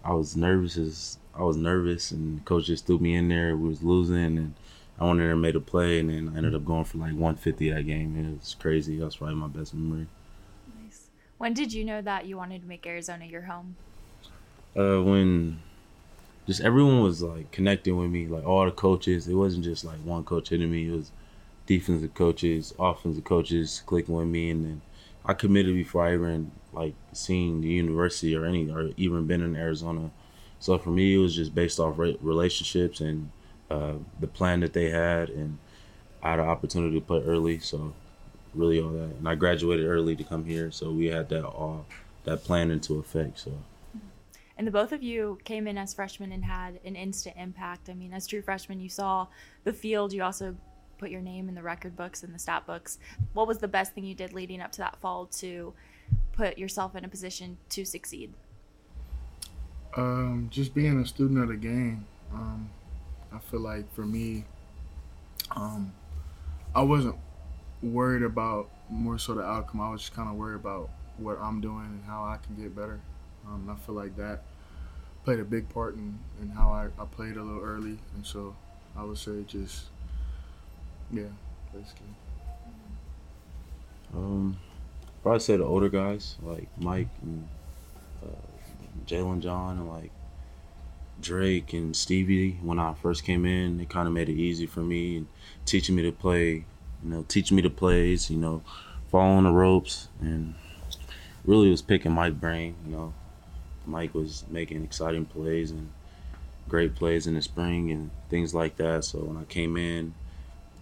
I 0.03 0.13
was 0.13 0.35
nervous 0.35 0.77
as 0.77 1.17
I 1.33 1.43
was 1.43 1.57
nervous 1.57 2.11
and 2.11 2.43
coach 2.45 2.65
just 2.65 2.85
threw 2.85 2.99
me 2.99 3.15
in 3.15 3.29
there. 3.29 3.55
We 3.55 3.69
was 3.69 3.81
losing 3.81 4.37
and 4.37 4.53
I 4.99 5.05
went 5.05 5.19
in 5.19 5.25
there 5.25 5.31
and 5.31 5.41
made 5.41 5.55
a 5.55 5.61
play, 5.61 5.99
and 5.99 6.09
then 6.09 6.31
I 6.33 6.37
ended 6.37 6.53
up 6.53 6.65
going 6.65 6.83
for 6.83 6.97
like 6.97 7.11
150 7.11 7.71
that 7.71 7.83
game. 7.83 8.17
It 8.17 8.37
was 8.37 8.55
crazy. 8.59 8.97
That 8.97 9.05
was 9.05 9.15
probably 9.15 9.35
my 9.35 9.47
best 9.47 9.73
memory. 9.73 10.07
Nice. 10.83 11.07
When 11.37 11.53
did 11.53 11.71
you 11.71 11.85
know 11.85 12.01
that 12.01 12.25
you 12.25 12.35
wanted 12.35 12.61
to 12.61 12.67
make 12.67 12.85
Arizona 12.85 13.25
your 13.25 13.43
home? 13.43 13.77
Uh, 14.75 15.01
when 15.01 15.59
just 16.49 16.61
everyone 16.61 17.03
was 17.03 17.21
like 17.21 17.51
connecting 17.51 17.95
with 17.95 18.09
me, 18.09 18.25
like 18.25 18.43
all 18.43 18.65
the 18.65 18.71
coaches. 18.71 19.27
It 19.27 19.35
wasn't 19.35 19.63
just 19.63 19.85
like 19.85 19.99
one 20.03 20.23
coach 20.23 20.49
hitting 20.49 20.71
me. 20.71 20.87
It 20.87 20.91
was 20.93 21.11
defensive 21.67 22.15
coaches, 22.15 22.73
offensive 22.79 23.23
coaches 23.23 23.83
clicking 23.85 24.15
with 24.15 24.25
me, 24.25 24.49
and 24.49 24.65
then 24.65 24.81
I 25.23 25.35
committed 25.35 25.75
before 25.75 26.07
I 26.07 26.15
even 26.15 26.49
like 26.73 26.95
seen 27.13 27.61
the 27.61 27.67
university 27.67 28.35
or 28.35 28.45
any 28.45 28.67
or 28.67 28.89
even 28.97 29.27
been 29.27 29.43
in 29.43 29.55
Arizona. 29.55 30.09
So 30.59 30.79
for 30.79 30.89
me, 30.89 31.13
it 31.13 31.19
was 31.19 31.35
just 31.35 31.53
based 31.53 31.79
off 31.79 31.99
re- 31.99 32.17
relationships 32.19 32.99
and 32.99 33.29
uh, 33.69 33.93
the 34.19 34.25
plan 34.25 34.61
that 34.61 34.73
they 34.73 34.89
had, 34.89 35.29
and 35.29 35.59
I 36.23 36.31
had 36.31 36.39
an 36.39 36.49
opportunity 36.49 36.99
to 36.99 37.05
play 37.05 37.21
early, 37.21 37.59
so 37.59 37.93
really 38.55 38.81
all 38.81 38.89
that. 38.89 39.17
And 39.19 39.29
I 39.29 39.35
graduated 39.35 39.85
early 39.85 40.15
to 40.15 40.23
come 40.23 40.45
here, 40.45 40.71
so 40.71 40.89
we 40.89 41.05
had 41.05 41.29
that 41.29 41.45
all 41.45 41.85
that 42.23 42.43
plan 42.43 42.71
into 42.71 42.97
effect. 42.97 43.37
So 43.37 43.51
And 44.59 44.67
the 44.67 44.71
both 44.71 44.91
of 44.91 45.01
you 45.01 45.39
came 45.45 45.67
in 45.67 45.77
as 45.77 45.93
freshmen 45.93 46.33
and 46.33 46.43
had 46.43 46.81
an 46.83 46.97
instant 46.97 47.37
impact. 47.39 47.89
I 47.89 47.93
mean, 47.93 48.13
as 48.13 48.27
true 48.27 48.41
freshmen, 48.41 48.81
you 48.81 48.89
saw 48.89 49.27
the 49.63 49.71
field. 49.71 50.11
You 50.11 50.21
also 50.21 50.53
put 50.97 51.09
your 51.09 51.21
name 51.21 51.47
in 51.47 51.55
the 51.55 51.63
record 51.63 51.95
books 51.95 52.23
and 52.23 52.35
the 52.35 52.39
stat 52.39 52.67
books. 52.67 52.99
What 53.31 53.47
was 53.47 53.59
the 53.59 53.69
best 53.69 53.93
thing 53.93 54.03
you 54.03 54.13
did 54.13 54.33
leading 54.33 54.59
up 54.59 54.73
to 54.73 54.79
that 54.79 54.97
fall 54.99 55.27
to 55.37 55.73
put 56.33 56.57
yourself 56.57 56.93
in 56.97 57.05
a 57.05 57.07
position 57.07 57.57
to 57.69 57.85
succeed? 57.85 58.33
Um, 59.95 60.49
just 60.51 60.75
being 60.75 60.99
a 60.99 61.05
student 61.05 61.39
of 61.41 61.47
the 61.47 61.55
game. 61.55 62.05
Um, 62.33 62.69
I 63.31 63.39
feel 63.39 63.61
like 63.61 63.89
for 63.93 64.05
me, 64.05 64.43
um, 65.55 65.93
I 66.75 66.81
wasn't 66.81 67.15
worried 67.81 68.23
about 68.23 68.69
more 68.89 69.17
so 69.17 69.35
the 69.35 69.41
outcome. 69.41 69.79
I 69.79 69.89
was 69.89 70.01
just 70.01 70.13
kind 70.13 70.27
of 70.27 70.35
worried 70.35 70.55
about 70.55 70.89
what 71.15 71.37
I'm 71.39 71.61
doing 71.61 71.85
and 71.85 72.03
how 72.03 72.23
I 72.23 72.39
can 72.45 72.61
get 72.61 72.75
better. 72.75 72.99
Um, 73.47 73.69
I 73.69 73.85
feel 73.85 73.95
like 73.95 74.17
that 74.17 74.43
played 75.29 75.39
a 75.39 75.45
big 75.45 75.69
part 75.69 75.93
in, 75.93 76.17
in 76.41 76.49
how 76.49 76.69
I, 76.71 76.87
I 76.99 77.05
played 77.05 77.37
a 77.37 77.43
little 77.43 77.61
early. 77.61 77.99
And 78.15 78.25
so 78.25 78.55
I 78.97 79.03
would 79.03 79.19
say 79.19 79.43
just, 79.45 79.83
yeah, 81.11 81.25
basically. 81.71 82.07
Um, 84.11 84.57
probably 85.21 85.39
say 85.41 85.57
the 85.57 85.65
older 85.65 85.87
guys 85.87 86.35
like 86.41 86.67
Mike 86.79 87.09
and 87.21 87.47
uh, 88.23 88.41
Jalen 89.05 89.41
John 89.41 89.77
and 89.77 89.87
like 89.87 90.09
Drake 91.21 91.73
and 91.73 91.95
Stevie. 91.95 92.57
When 92.63 92.79
I 92.79 92.95
first 92.95 93.23
came 93.23 93.45
in, 93.45 93.77
they 93.77 93.85
kind 93.85 94.07
of 94.07 94.15
made 94.15 94.29
it 94.29 94.35
easy 94.35 94.65
for 94.65 94.79
me 94.79 95.17
and 95.17 95.27
teaching 95.63 95.95
me 95.95 96.01
to 96.01 96.11
play. 96.11 96.65
You 97.03 97.09
know, 97.11 97.25
teaching 97.27 97.55
me 97.55 97.61
the 97.61 97.69
plays. 97.69 98.31
You 98.31 98.37
know, 98.37 98.63
following 99.11 99.43
the 99.43 99.51
ropes 99.51 100.07
and 100.21 100.55
really 101.45 101.69
was 101.69 101.83
picking 101.83 102.13
Mike 102.13 102.41
brain. 102.41 102.73
You 102.87 102.91
know, 102.91 103.13
Mike 103.89 104.13
was 104.13 104.45
making 104.49 104.83
exciting 104.83 105.25
plays 105.25 105.71
and 105.71 105.91
great 106.67 106.95
plays 106.95 107.27
in 107.27 107.35
the 107.35 107.41
spring 107.41 107.91
and 107.91 108.11
things 108.29 108.53
like 108.53 108.77
that. 108.77 109.03
So 109.03 109.19
when 109.19 109.37
I 109.37 109.43
came 109.45 109.75
in, 109.75 110.13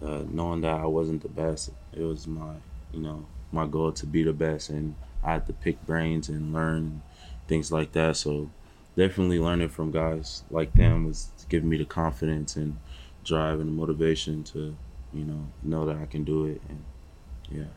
uh, 0.02 0.24
knowing 0.30 0.60
that 0.60 0.80
I 0.80 0.86
wasn't 0.86 1.22
the 1.22 1.28
best, 1.28 1.70
it 1.92 2.02
was 2.02 2.26
my 2.26 2.54
you 2.92 3.00
know 3.00 3.26
my 3.50 3.66
goal 3.66 3.92
to 3.92 4.06
be 4.06 4.22
the 4.22 4.32
best, 4.32 4.70
and 4.70 4.94
I 5.22 5.32
had 5.32 5.46
to 5.46 5.52
pick 5.52 5.84
brains 5.84 6.28
and 6.28 6.52
learn 6.52 7.02
things 7.46 7.72
like 7.72 7.92
that. 7.92 8.16
So 8.16 8.50
definitely 8.96 9.40
learning 9.40 9.70
from 9.70 9.90
guys 9.90 10.42
like 10.50 10.72
them 10.74 11.06
was 11.06 11.30
giving 11.48 11.68
me 11.68 11.78
the 11.78 11.84
confidence 11.84 12.56
and 12.56 12.78
drive 13.24 13.60
and 13.60 13.68
the 13.68 13.72
motivation 13.72 14.42
to 14.42 14.76
you 15.12 15.24
know 15.24 15.46
know 15.62 15.86
that 15.86 15.96
I 15.96 16.06
can 16.06 16.24
do 16.24 16.44
it 16.44 16.60
and 16.68 16.84
yeah. 17.50 17.72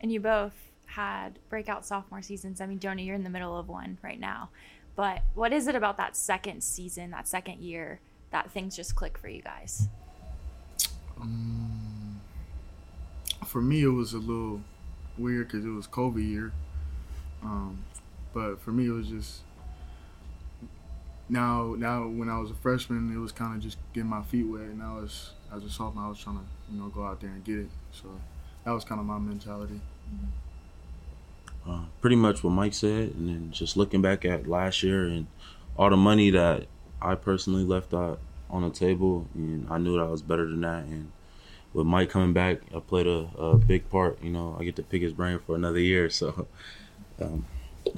And 0.00 0.12
you 0.12 0.20
both 0.20 0.70
had 0.96 1.38
breakout 1.50 1.84
sophomore 1.84 2.22
seasons. 2.22 2.62
I 2.62 2.66
mean, 2.66 2.78
Jonah, 2.78 3.02
you're 3.02 3.14
in 3.14 3.22
the 3.22 3.28
middle 3.28 3.56
of 3.56 3.68
one 3.68 3.98
right 4.02 4.18
now. 4.18 4.48
But 4.94 5.20
what 5.34 5.52
is 5.52 5.66
it 5.66 5.74
about 5.74 5.98
that 5.98 6.16
second 6.16 6.64
season, 6.64 7.10
that 7.10 7.28
second 7.28 7.60
year, 7.60 8.00
that 8.30 8.50
things 8.50 8.74
just 8.74 8.96
click 8.96 9.18
for 9.18 9.28
you 9.28 9.42
guys? 9.42 9.88
Um, 11.20 12.22
for 13.44 13.60
me, 13.60 13.82
it 13.82 13.88
was 13.88 14.14
a 14.14 14.18
little 14.18 14.62
weird 15.18 15.48
because 15.48 15.66
it 15.66 15.68
was 15.68 15.86
COVID 15.86 16.26
year. 16.26 16.52
Um, 17.42 17.84
but 18.32 18.58
for 18.62 18.70
me, 18.70 18.86
it 18.86 18.92
was 18.92 19.08
just 19.08 19.40
now. 21.28 21.74
Now, 21.76 22.06
when 22.08 22.30
I 22.30 22.38
was 22.38 22.50
a 22.50 22.54
freshman, 22.54 23.14
it 23.14 23.18
was 23.18 23.32
kind 23.32 23.54
of 23.54 23.60
just 23.60 23.76
getting 23.92 24.08
my 24.08 24.22
feet 24.22 24.44
wet. 24.44 24.62
And 24.62 24.78
now, 24.78 25.00
as 25.04 25.32
as 25.54 25.62
a 25.62 25.68
sophomore, 25.68 26.04
I 26.04 26.08
was 26.08 26.18
trying 26.18 26.38
to 26.38 26.44
you 26.72 26.80
know 26.80 26.88
go 26.88 27.04
out 27.04 27.20
there 27.20 27.30
and 27.30 27.44
get 27.44 27.58
it. 27.58 27.70
So 27.92 28.08
that 28.64 28.70
was 28.70 28.82
kind 28.82 28.98
of 28.98 29.06
my 29.06 29.18
mentality. 29.18 29.78
Uh, 31.68 31.80
pretty 32.00 32.16
much 32.16 32.44
what 32.44 32.50
Mike 32.50 32.74
said, 32.74 33.14
and 33.14 33.28
then 33.28 33.50
just 33.50 33.76
looking 33.76 34.00
back 34.00 34.24
at 34.24 34.46
last 34.46 34.82
year 34.82 35.04
and 35.04 35.26
all 35.76 35.90
the 35.90 35.96
money 35.96 36.30
that 36.30 36.66
I 37.02 37.16
personally 37.16 37.64
left 37.64 37.92
out 37.92 38.20
on 38.48 38.62
the 38.62 38.70
table, 38.70 39.26
and 39.34 39.66
I 39.68 39.78
knew 39.78 39.96
that 39.96 40.02
I 40.02 40.08
was 40.08 40.22
better 40.22 40.48
than 40.48 40.60
that. 40.60 40.84
And 40.84 41.10
with 41.72 41.86
Mike 41.86 42.08
coming 42.08 42.32
back, 42.32 42.58
I 42.74 42.78
played 42.78 43.08
a, 43.08 43.28
a 43.36 43.56
big 43.56 43.90
part. 43.90 44.22
You 44.22 44.30
know, 44.30 44.56
I 44.58 44.64
get 44.64 44.76
to 44.76 44.82
pick 44.82 45.02
his 45.02 45.12
brain 45.12 45.40
for 45.44 45.56
another 45.56 45.80
year, 45.80 46.08
so 46.10 46.46
um, 47.20 47.44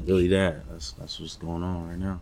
really 0.04 0.28
that 0.28 0.68
that's 0.70 0.92
that's 0.92 1.20
what's 1.20 1.36
going 1.36 1.62
on 1.62 1.88
right 1.88 1.98
now. 1.98 2.20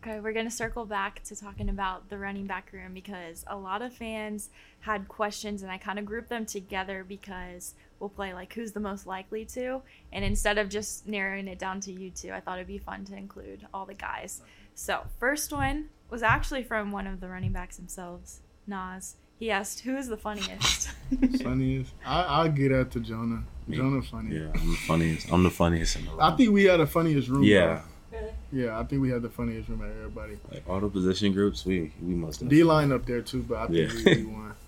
Okay, 0.00 0.20
we're 0.20 0.32
going 0.32 0.46
to 0.46 0.50
circle 0.50 0.84
back 0.84 1.24
to 1.24 1.34
talking 1.34 1.68
about 1.68 2.08
the 2.08 2.18
running 2.18 2.46
back 2.46 2.72
room 2.72 2.94
because 2.94 3.44
a 3.48 3.56
lot 3.56 3.82
of 3.82 3.92
fans 3.92 4.48
had 4.80 5.08
questions 5.08 5.60
and 5.62 5.72
I 5.72 5.76
kind 5.76 5.98
of 5.98 6.06
grouped 6.06 6.28
them 6.28 6.46
together 6.46 7.04
because 7.06 7.74
we'll 8.00 8.10
play 8.10 8.32
like 8.34 8.52
who's 8.54 8.72
the 8.72 8.80
most 8.80 9.06
likely 9.06 9.44
to. 9.46 9.82
And 10.12 10.24
instead 10.24 10.58
of 10.58 10.68
just 10.68 11.06
narrowing 11.06 11.48
it 11.48 11.58
down 11.58 11.80
to 11.80 11.92
you 11.92 12.10
two, 12.10 12.32
I 12.32 12.40
thought 12.40 12.58
it'd 12.58 12.66
be 12.68 12.78
fun 12.78 13.04
to 13.06 13.16
include 13.16 13.66
all 13.74 13.86
the 13.86 13.94
guys. 13.94 14.40
So, 14.74 15.02
first 15.18 15.52
one 15.52 15.88
was 16.10 16.22
actually 16.22 16.62
from 16.62 16.92
one 16.92 17.06
of 17.06 17.20
the 17.20 17.28
running 17.28 17.52
backs 17.52 17.76
themselves, 17.76 18.40
Nas. 18.66 19.16
He 19.38 19.50
asked, 19.50 19.80
Who 19.80 19.96
is 19.96 20.08
the 20.08 20.16
funniest? 20.16 20.90
funniest? 21.42 21.92
I, 22.04 22.22
I'll 22.22 22.48
get 22.50 22.70
that 22.70 22.90
to 22.92 23.00
Jonah. 23.00 23.44
Me. 23.66 23.76
Jonah 23.76 24.02
funny. 24.02 24.36
Yeah, 24.36 24.48
I'm 24.54 24.70
the 24.70 24.76
funniest. 24.86 25.32
I'm 25.32 25.42
the 25.44 25.50
funniest 25.50 25.96
in 25.96 26.04
the 26.06 26.10
room. 26.12 26.20
I 26.20 26.36
think 26.36 26.50
we 26.52 26.64
had 26.64 26.80
the 26.80 26.86
funniest 26.86 27.28
room. 27.28 27.42
Yeah, 27.44 27.82
though. 28.10 28.30
Yeah, 28.50 28.78
I 28.80 28.84
think 28.84 29.02
we 29.02 29.10
had 29.10 29.22
the 29.22 29.28
funniest 29.28 29.68
room 29.68 29.82
out 29.82 29.90
of 29.90 29.96
everybody. 29.96 30.38
like 30.50 30.62
all 30.68 30.80
the 30.80 30.88
position 30.88 31.32
groups, 31.32 31.64
we 31.66 31.92
we 32.02 32.14
must 32.14 32.40
have. 32.40 32.48
D 32.48 32.62
line 32.64 32.90
up 32.92 33.04
there 33.06 33.20
too, 33.22 33.42
but 33.42 33.58
I 33.58 33.66
think 33.66 33.92
Yeah. 33.92 34.14
we, 34.16 34.22
we 34.24 34.32
won. 34.32 34.54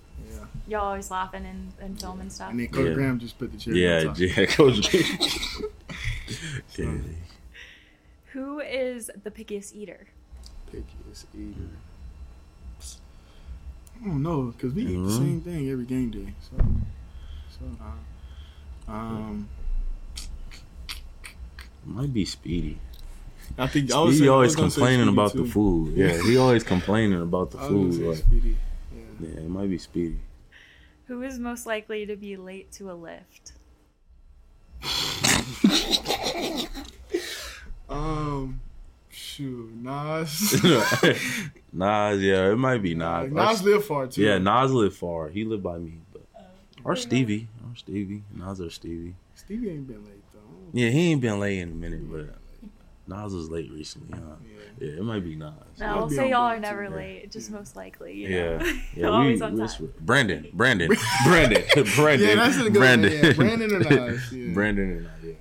Yeah. 0.70 0.78
Y'all 0.78 0.86
always 0.88 1.10
laughing 1.10 1.44
and, 1.46 1.72
and 1.80 2.00
film 2.00 2.20
and 2.20 2.32
stuff. 2.32 2.50
And 2.50 2.60
then 2.60 2.68
Coach 2.68 2.86
Yeah. 2.88 2.94
Graham 2.94 3.18
just 3.18 3.38
put 3.38 3.50
the 3.52 3.58
chair. 3.58 3.74
Yeah, 3.74 4.14
yeah, 4.16 4.46
Coach. 4.46 4.94
yeah. 6.78 6.96
Who 8.32 8.60
is 8.60 9.10
the 9.24 9.30
pickiest 9.30 9.74
eater? 9.74 10.06
Pickiest 10.72 11.24
eater. 11.34 11.70
I 14.02 14.06
don't 14.06 14.22
know, 14.22 14.54
cause 14.58 14.72
we 14.72 14.82
eat 14.82 14.86
the 14.86 14.92
Mhm. 14.92 15.16
same 15.18 15.40
thing 15.42 15.68
every 15.68 15.84
game 15.84 16.10
day. 16.10 16.32
So, 16.48 16.56
so 17.58 17.64
uh, 18.88 18.92
um, 18.92 19.48
Might 21.84 22.12
be 22.14 22.24
Speedy. 22.24 22.78
I 23.58 23.66
think 23.66 23.92
I 23.92 24.00
was 24.00 24.14
Speedy 24.14 24.18
saying- 24.18 24.30
I 24.30 24.32
always 24.32 24.56
was 24.56 24.72
complaining 24.74 25.08
about 25.08 25.32
too. 25.32 25.42
the 25.44 25.50
food. 25.50 25.96
Yeah, 25.96 26.22
he 26.22 26.36
always 26.38 26.62
complaining 26.64 27.20
about 27.20 27.50
the 27.50 27.58
I 27.62 27.68
food. 27.68 27.94
say 27.94 28.00
Like, 28.02 28.18
Speedy. 28.18 28.56
Yeah. 28.94 29.02
yeah, 29.28 29.40
it 29.40 29.48
might 29.50 29.68
be 29.68 29.76
Speedy. 29.78 30.16
Who 31.10 31.22
is 31.22 31.40
most 31.40 31.66
likely 31.66 32.06
to 32.06 32.14
be 32.14 32.36
late 32.36 32.70
to 32.74 32.88
a 32.88 32.94
lift? 32.94 33.54
Um, 37.88 38.60
shoot, 39.08 39.74
Nas. 39.74 40.62
Nas, 41.72 42.22
yeah, 42.22 42.52
it 42.52 42.56
might 42.56 42.78
be 42.80 42.94
Nas. 42.94 43.26
Or- 43.26 43.30
Nas 43.30 43.64
live 43.64 43.84
far 43.84 44.06
too. 44.06 44.22
yeah, 44.22 44.38
Nas 44.38 44.70
live 44.72 44.94
far. 44.94 45.28
He 45.28 45.44
lived 45.44 45.64
by 45.64 45.78
me, 45.78 45.94
but 46.12 46.22
Oh. 46.38 46.42
or 46.84 46.94
Stevie, 46.94 47.48
or 47.68 47.74
Stevie, 47.74 48.22
Nas 48.32 48.60
or 48.60 48.70
Stevie. 48.70 49.16
Stevie 49.34 49.70
ain't 49.70 49.88
been 49.88 50.04
late 50.04 50.22
though. 50.32 50.38
Yeah, 50.72 50.90
he 50.90 51.10
ain't 51.10 51.20
been 51.20 51.40
late 51.40 51.58
in 51.58 51.70
a 51.70 51.74
minute, 51.74 52.08
but 52.08 52.36
Nas 53.06 53.34
was 53.34 53.50
late 53.50 53.70
recently, 53.72 54.16
huh? 54.18 54.34
Yeah. 54.78 54.86
Yeah, 54.86 54.98
it 54.98 55.02
might 55.02 55.24
be 55.24 55.34
Nas. 55.34 55.52
No, 55.78 55.86
I'll 55.86 55.98
we'll 56.00 56.10
say 56.10 56.30
y'all 56.30 56.42
are 56.42 56.60
never 56.60 56.86
too. 56.86 56.94
late, 56.94 57.30
just 57.32 57.50
most 57.50 57.74
likely. 57.76 58.14
You 58.14 58.28
Yeah, 58.28 58.58
know? 58.58 58.72
yeah. 58.96 59.06
always 59.10 59.40
we, 59.40 59.46
on 59.46 59.58
time. 59.58 59.92
Brandon, 60.00 60.46
Brandon, 60.52 60.88
Brandon, 61.24 61.62
Brandon, 61.96 62.28
Yeah, 62.28 62.34
that's 62.36 62.56
a 62.58 62.62
good 62.64 62.74
Brandon, 62.74 63.12
yeah. 63.12 63.32
Brandon 63.32 63.74
and 63.74 63.90
Nas, 63.90 64.32
yeah. 64.32 64.52
Brandon 64.54 64.90
and 64.92 65.08
I, 65.08 65.26
yeah. 65.26 65.32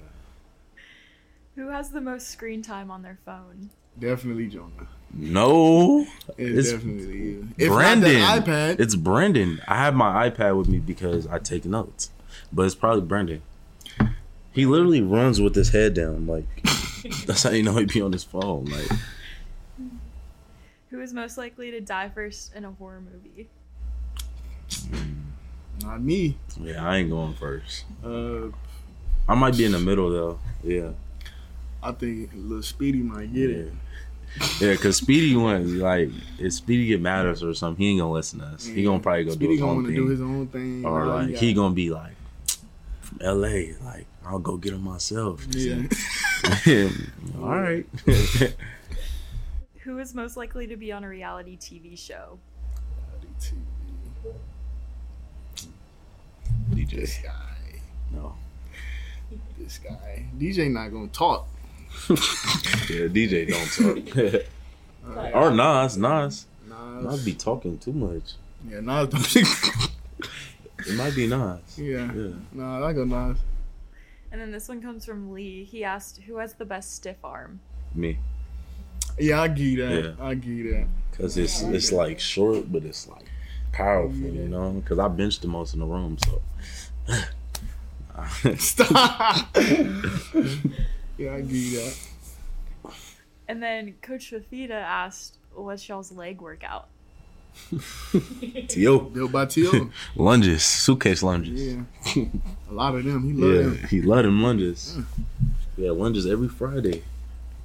Who 1.55 1.69
has 1.69 1.89
the 1.91 2.01
most 2.01 2.27
screen 2.29 2.61
time 2.61 2.89
on 2.89 3.01
their 3.03 3.19
phone? 3.25 3.69
Definitely 3.99 4.47
Jonah. 4.47 4.87
No, 5.13 6.05
It's, 6.37 6.69
It's 6.69 6.71
definitely 6.71 7.17
you. 7.17 7.47
If 7.57 7.69
Brandon. 7.69 8.19
not 8.19 8.45
that 8.45 8.77
iPad, 8.77 8.79
It's 8.79 8.95
Brandon. 8.95 9.59
I 9.67 9.75
have 9.75 9.93
my 9.95 10.29
iPad 10.29 10.57
with 10.57 10.69
me 10.69 10.79
because 10.79 11.27
I 11.27 11.39
take 11.39 11.65
notes, 11.65 12.09
but 12.51 12.63
it's 12.65 12.75
probably 12.75 13.01
Brandon. 13.01 13.41
He 14.51 14.65
literally 14.65 15.01
runs 15.01 15.39
with 15.41 15.55
his 15.55 15.69
head 15.69 15.93
down, 15.93 16.25
like 16.27 16.45
that's 17.25 17.43
how 17.43 17.51
you 17.51 17.63
know 17.63 17.75
he'd 17.77 17.91
be 17.93 18.01
on 18.01 18.11
his 18.11 18.23
phone. 18.23 18.65
Like 18.65 18.89
Who 20.89 21.01
is 21.01 21.13
most 21.13 21.37
likely 21.37 21.71
to 21.71 21.81
die 21.81 22.09
first 22.09 22.53
in 22.55 22.65
a 22.65 22.71
horror 22.71 23.01
movie? 23.01 23.49
not 25.81 26.01
me. 26.01 26.37
yeah, 26.59 26.85
I 26.87 26.97
ain't 26.97 27.09
going 27.09 27.33
first. 27.35 27.85
Uh, 28.03 28.47
I 29.27 29.35
might 29.35 29.57
be 29.57 29.65
in 29.65 29.71
the 29.71 29.79
middle 29.79 30.09
though. 30.09 30.39
Yeah, 30.63 30.89
I 31.81 31.91
think 31.93 32.31
little 32.35 32.61
Speedy 32.63 32.99
might 32.99 33.33
get 33.33 33.49
it. 33.49 33.73
Yeah, 34.61 34.75
cause 34.75 34.97
Speedy 34.97 35.35
went 35.35 35.67
like 35.67 36.09
if 36.37 36.53
Speedy 36.53 36.85
get 36.87 37.01
mad 37.01 37.25
at 37.25 37.31
us 37.33 37.43
or 37.43 37.53
something, 37.53 37.81
he 37.83 37.91
ain't 37.91 37.99
gonna 38.01 38.11
listen 38.11 38.39
to 38.39 38.45
us. 38.45 38.65
He 38.65 38.83
gonna 38.83 38.99
probably 38.99 39.23
go 39.25 39.31
Speedy 39.31 39.45
do 39.45 39.51
his 39.53 39.61
gonna 39.61 39.71
own 39.79 39.85
thing, 39.85 39.95
do 39.95 40.07
his 40.07 40.21
own 40.21 40.47
thing, 40.47 40.85
or 40.85 41.05
like 41.05 41.31
got- 41.31 41.39
he 41.39 41.53
gonna 41.53 41.73
be 41.73 41.89
like 41.89 42.13
from 43.01 43.19
L.A. 43.21 43.75
Like 43.83 44.05
I'll 44.25 44.39
go 44.39 44.57
get 44.57 44.73
him 44.73 44.83
myself. 44.83 45.45
Yeah. 45.49 45.83
All 47.41 47.49
right. 47.49 47.85
Who 49.83 49.97
is 49.99 50.13
most 50.13 50.37
likely 50.37 50.67
to 50.67 50.77
be 50.77 50.91
on 50.91 51.03
a 51.03 51.09
reality 51.09 51.57
TV 51.57 51.97
show? 51.97 52.37
Reality 52.97 53.27
TV. 53.39 54.35
DJ. 56.87 56.91
This 56.99 57.19
guy, 57.23 57.81
No. 58.13 58.35
this 59.57 59.77
guy. 59.79 60.25
DJ 60.37 60.71
not 60.71 60.89
gonna 60.91 61.07
talk. 61.07 61.47
Yeah, 62.89 63.05
DJ 63.07 63.47
don't 63.47 63.71
talk. 64.15 64.43
Uh, 65.05 65.29
or 65.37 65.51
Nas, 65.51 65.95
Nas. 65.97 66.45
Nas. 66.67 67.03
Nas 67.05 67.23
be 67.25 67.33
talking 67.33 67.77
too 67.77 67.93
much. 67.93 68.33
Yeah, 68.67 68.79
Nas. 68.79 69.07
don't- 69.09 69.35
It 70.87 70.95
might 70.95 71.15
be 71.15 71.27
Nas. 71.27 71.59
yeah. 71.77 72.11
Yeah. 72.13 72.29
Nah, 72.51 72.85
I 72.85 72.93
go 72.93 73.03
Nas. 73.05 73.37
And 74.31 74.39
then 74.39 74.51
this 74.51 74.69
one 74.69 74.81
comes 74.81 75.05
from 75.05 75.31
Lee. 75.31 75.63
He 75.63 75.83
asked, 75.83 76.21
"Who 76.27 76.37
has 76.37 76.53
the 76.53 76.65
best 76.65 76.95
stiff 76.95 77.17
arm?" 77.23 77.59
Me. 77.95 78.19
Yeah, 79.17 79.41
I 79.41 79.47
get 79.47 79.77
that. 79.77 80.15
Yeah. 80.19 80.25
I 80.25 80.35
get 80.35 80.71
that. 80.71 80.87
Cause 81.17 81.37
it's 81.37 81.61
it's 81.63 81.91
like 81.91 82.19
short, 82.19 82.71
but 82.71 82.83
it's 82.83 83.07
like 83.07 83.25
powerful, 83.71 84.15
you 84.15 84.47
know. 84.47 84.81
Cause 84.85 84.99
I 84.99 85.07
benched 85.07 85.41
the 85.41 85.47
most 85.47 85.73
in 85.73 85.79
the 85.81 85.85
room, 85.85 86.17
so. 86.23 86.41
Stop. 88.57 89.49
yeah, 91.17 91.33
I 91.33 91.41
get 91.41 91.73
that. 91.73 91.97
And 93.47 93.63
then 93.63 93.95
Coach 94.01 94.31
Fafita 94.31 94.71
asked, 94.71 95.39
"What's 95.53 95.89
y'all's 95.89 96.11
leg 96.11 96.39
workout?" 96.39 96.87
Yo, 98.75 98.99
Built 98.99 99.31
by 99.31 99.45
T.O. 99.45 99.89
lunges, 100.15 100.63
suitcase 100.63 101.21
lunges. 101.23 101.75
yeah. 102.15 102.23
A 102.69 102.73
lot 102.73 102.95
of 102.95 103.03
them. 103.03 103.23
He 103.23 103.33
love 103.33 103.51
Yeah, 103.55 103.61
them. 103.61 103.87
he 103.89 104.01
love 104.01 104.23
them 104.23 104.41
lunges. 104.41 104.97
Yeah, 105.77 105.91
lunges 105.91 106.25
every 106.25 106.47
Friday. 106.47 107.03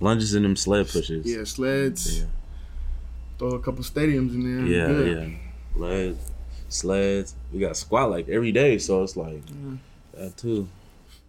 Lunges 0.00 0.34
and 0.34 0.44
them 0.44 0.56
sled 0.56 0.88
pushes. 0.88 1.24
Yeah, 1.26 1.44
sleds. 1.44 2.20
Yeah. 2.20 2.26
Throw 3.38 3.48
a 3.50 3.60
couple 3.60 3.82
stadiums 3.84 4.34
in 4.34 4.42
there. 4.44 4.66
Yeah, 4.66 4.86
Good. 4.86 5.28
yeah. 5.30 5.36
Sleds, 5.76 6.30
sleds. 6.68 7.34
We 7.52 7.60
got 7.60 7.76
squat 7.76 8.10
like 8.10 8.28
every 8.28 8.52
day, 8.52 8.78
so 8.78 9.02
it's 9.02 9.16
like 9.16 9.42
Yeah. 9.48 9.76
That 10.14 10.36
too. 10.36 10.68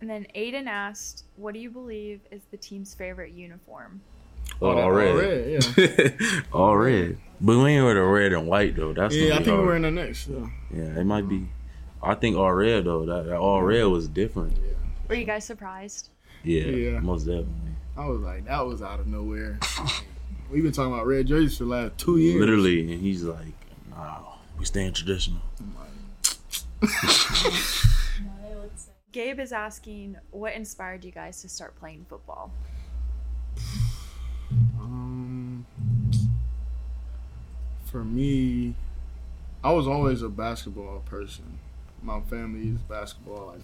And 0.02 0.10
then 0.10 0.28
Aiden 0.36 0.68
asked, 0.68 1.24
"What 1.38 1.54
do 1.54 1.60
you 1.60 1.70
believe 1.72 2.20
is 2.32 2.42
the 2.52 2.58
team's 2.58 2.94
favorite 2.94 3.32
uniform?" 3.34 4.02
Oh, 4.62 4.76
that- 4.76 4.82
all 4.82 4.84
all 4.86 4.92
red. 4.92 5.16
red, 5.16 5.64
yeah. 5.78 6.30
all 6.54 6.78
red. 6.78 7.18
But 7.42 7.58
we 7.58 7.72
ain't 7.72 7.84
wear 7.84 7.94
the 7.96 8.02
red 8.04 8.34
and 8.34 8.48
white 8.48 8.76
though. 8.76 8.94
That's 8.94 9.14
Yeah, 9.16 9.30
gonna 9.30 9.42
I 9.42 9.44
think 9.44 9.58
we're 9.58 9.76
in 9.76 9.82
the 9.84 9.92
next. 9.92 10.28
Yeah. 10.28 10.48
Yeah, 10.74 11.00
it 11.00 11.04
might 11.06 11.28
be. 11.28 11.48
I 12.02 12.16
think 12.16 12.38
all 12.38 12.54
red 12.54 12.86
though. 12.86 13.06
That, 13.06 13.26
that 13.26 13.38
all 13.38 13.62
red 13.62 13.84
was 13.86 14.08
different. 14.08 14.58
Were 15.10 15.16
you 15.16 15.26
guys 15.26 15.44
surprised? 15.46 16.10
Yeah, 16.44 16.64
Yeah. 16.64 17.00
most 17.00 17.24
definitely. 17.26 17.54
I 17.98 18.06
was 18.06 18.22
like, 18.22 18.46
that 18.46 18.66
was 18.66 18.82
out 18.82 19.00
of 19.00 19.08
nowhere. 19.08 19.60
We've 20.52 20.64
been 20.64 20.72
talking 20.72 20.94
about 20.94 21.08
red 21.08 21.28
jerseys 21.28 21.58
for 21.58 21.64
the 21.64 21.70
last 21.72 21.98
two 21.98 22.18
years. 22.18 22.40
Literally, 22.40 22.82
and 22.94 23.02
he's 23.02 23.24
like, 23.24 23.54
"Nah, 23.90 24.20
we 24.60 24.66
staying 24.66 24.94
traditional." 24.94 25.42
Gabe 29.12 29.40
is 29.40 29.52
asking, 29.52 30.18
"What 30.32 30.54
inspired 30.54 31.04
you 31.06 31.12
guys 31.12 31.42
to 31.42 31.50
start 31.50 31.76
playing 31.78 32.06
football?" 32.10 32.52
For 37.96 38.04
me, 38.04 38.76
I 39.64 39.72
was 39.72 39.88
always 39.88 40.22
a 40.22 40.28
basketball 40.28 41.02
person. 41.06 41.60
My 42.04 42.20
family 42.20 42.68
is 42.68 42.82
basketball. 42.82 43.54
Like 43.54 43.62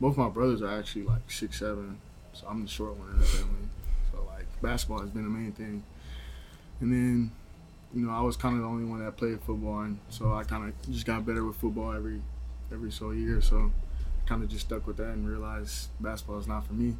both 0.00 0.16
my 0.16 0.28
brothers 0.28 0.62
are 0.62 0.78
actually 0.78 1.02
like 1.02 1.28
six 1.28 1.58
seven, 1.58 1.98
so 2.32 2.46
I'm 2.48 2.62
the 2.62 2.68
short 2.68 2.96
one 2.96 3.10
in 3.10 3.18
the 3.18 3.24
family. 3.24 3.68
So 4.12 4.24
like 4.28 4.46
basketball 4.62 5.00
has 5.00 5.10
been 5.10 5.24
the 5.24 5.30
main 5.30 5.50
thing. 5.50 5.82
And 6.80 6.92
then, 6.92 7.32
you 7.92 8.06
know, 8.06 8.12
I 8.12 8.20
was 8.20 8.36
kind 8.36 8.54
of 8.54 8.62
the 8.62 8.68
only 8.68 8.84
one 8.84 9.04
that 9.04 9.16
played 9.16 9.40
football, 9.40 9.80
and 9.80 9.98
so 10.10 10.32
I 10.32 10.44
kind 10.44 10.68
of 10.68 10.92
just 10.92 11.04
got 11.04 11.26
better 11.26 11.44
with 11.44 11.56
football 11.56 11.92
every 11.92 12.22
every 12.72 12.92
so 12.92 13.10
year. 13.10 13.40
So 13.40 13.72
kind 14.26 14.44
of 14.44 14.48
just 14.48 14.66
stuck 14.66 14.86
with 14.86 14.98
that 14.98 15.10
and 15.10 15.28
realized 15.28 15.88
basketball 15.98 16.38
is 16.38 16.46
not 16.46 16.68
for 16.68 16.74
me. 16.74 16.94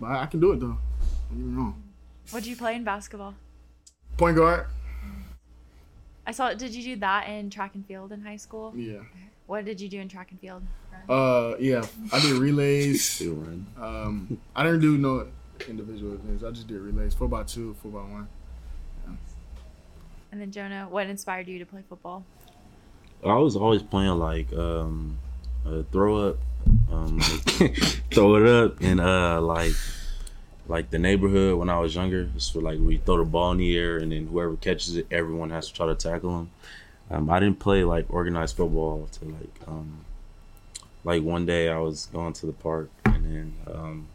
But 0.00 0.06
I, 0.06 0.22
I 0.22 0.26
can 0.26 0.40
do 0.40 0.50
it 0.50 0.58
though. 0.58 0.78
Don't 1.28 1.38
get 1.38 1.46
me 1.46 1.56
wrong. 1.56 1.80
What 2.30 2.42
do 2.42 2.50
you 2.50 2.56
play 2.56 2.74
in 2.74 2.82
basketball? 2.82 3.36
Point 4.16 4.36
guard. 4.36 4.66
I 6.26 6.32
saw. 6.32 6.54
Did 6.54 6.74
you 6.74 6.82
do 6.82 6.96
that 7.00 7.28
in 7.28 7.50
track 7.50 7.74
and 7.74 7.86
field 7.86 8.12
in 8.12 8.22
high 8.22 8.36
school? 8.36 8.72
Yeah. 8.74 9.00
What 9.46 9.64
did 9.64 9.80
you 9.80 9.88
do 9.88 10.00
in 10.00 10.08
track 10.08 10.30
and 10.30 10.40
field? 10.40 10.62
Uh, 11.08 11.54
yeah. 11.58 11.84
I 12.12 12.20
did 12.20 12.32
relays. 12.32 13.04
Still 13.10 13.34
run. 13.34 13.66
Um, 13.78 14.40
I 14.56 14.62
didn't 14.62 14.80
do 14.80 14.96
no 14.96 15.26
individual 15.68 16.14
events. 16.14 16.42
I 16.42 16.50
just 16.50 16.66
did 16.66 16.80
relays. 16.80 17.14
Four 17.14 17.28
by 17.28 17.42
two, 17.42 17.74
four 17.82 17.92
by 17.92 17.98
one. 17.98 18.28
And 20.34 20.40
then 20.40 20.50
Jonah, 20.50 20.88
what 20.90 21.06
inspired 21.06 21.46
you 21.46 21.60
to 21.60 21.64
play 21.64 21.84
football? 21.88 22.24
I 23.24 23.36
was 23.36 23.54
always 23.54 23.84
playing 23.84 24.18
like 24.18 24.52
um, 24.52 25.16
uh, 25.64 25.82
throw 25.92 26.30
up, 26.30 26.38
um, 26.90 27.18
like, 27.18 27.76
throw 28.12 28.34
it 28.34 28.46
up, 28.46 28.80
and 28.80 29.00
uh, 29.00 29.40
like 29.40 29.70
like 30.66 30.90
the 30.90 30.98
neighborhood 30.98 31.58
when 31.58 31.68
I 31.68 31.78
was 31.78 31.94
younger. 31.94 32.28
It's 32.34 32.50
for 32.50 32.60
like 32.60 32.78
we 32.78 32.98
throw 32.98 33.18
the 33.18 33.24
ball 33.24 33.52
in 33.52 33.58
the 33.58 33.76
air, 33.76 33.98
and 33.98 34.12
then 34.12 34.26
whoever 34.26 34.56
catches 34.56 34.96
it, 34.96 35.06
everyone 35.10 35.50
has 35.50 35.68
to 35.68 35.74
try 35.74 35.86
to 35.86 35.94
tackle 35.94 36.40
him. 36.40 36.50
Um, 37.10 37.30
I 37.30 37.38
didn't 37.38 37.58
play 37.58 37.84
like 37.84 38.06
organized 38.08 38.56
football 38.56 39.08
to 39.12 39.24
like 39.26 39.68
um, 39.68 40.04
like 41.04 41.22
one 41.22 41.46
day 41.46 41.68
I 41.68 41.78
was 41.78 42.06
going 42.06 42.32
to 42.34 42.46
the 42.46 42.52
park, 42.52 42.90
and 43.04 43.24
then 43.24 43.54
um, 43.72 44.08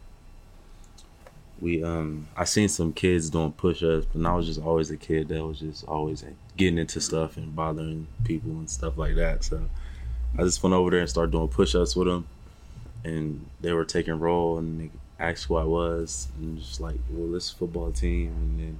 we 1.60 1.84
um 1.84 2.26
I 2.36 2.44
seen 2.44 2.68
some 2.68 2.92
kids 2.92 3.30
doing 3.30 3.52
push 3.52 3.82
ups, 3.82 4.06
and 4.14 4.26
I 4.26 4.34
was 4.34 4.46
just 4.46 4.60
always 4.60 4.90
a 4.90 4.96
kid 4.96 5.28
that 5.28 5.44
was 5.44 5.60
just 5.60 5.86
always 5.86 6.24
getting 6.56 6.78
into 6.78 7.00
stuff 7.00 7.36
and 7.36 7.54
bothering 7.54 8.08
people 8.24 8.50
and 8.52 8.68
stuff 8.68 8.98
like 8.98 9.14
that. 9.14 9.44
So 9.44 9.62
I 10.36 10.42
just 10.42 10.62
went 10.62 10.74
over 10.74 10.90
there 10.90 11.00
and 11.00 11.08
started 11.08 11.32
doing 11.32 11.48
push 11.48 11.74
ups 11.74 11.94
with 11.94 12.08
them, 12.08 12.26
and 13.04 13.46
they 13.60 13.72
were 13.72 13.84
taking 13.84 14.18
roll 14.18 14.58
and 14.58 14.80
they 14.80 14.90
asked 15.20 15.44
who 15.46 15.56
I 15.56 15.64
was, 15.64 16.28
and 16.38 16.58
just 16.58 16.80
like, 16.80 16.96
well, 17.10 17.30
this 17.30 17.50
football 17.50 17.92
team, 17.92 18.28
and 18.28 18.58
then 18.60 18.78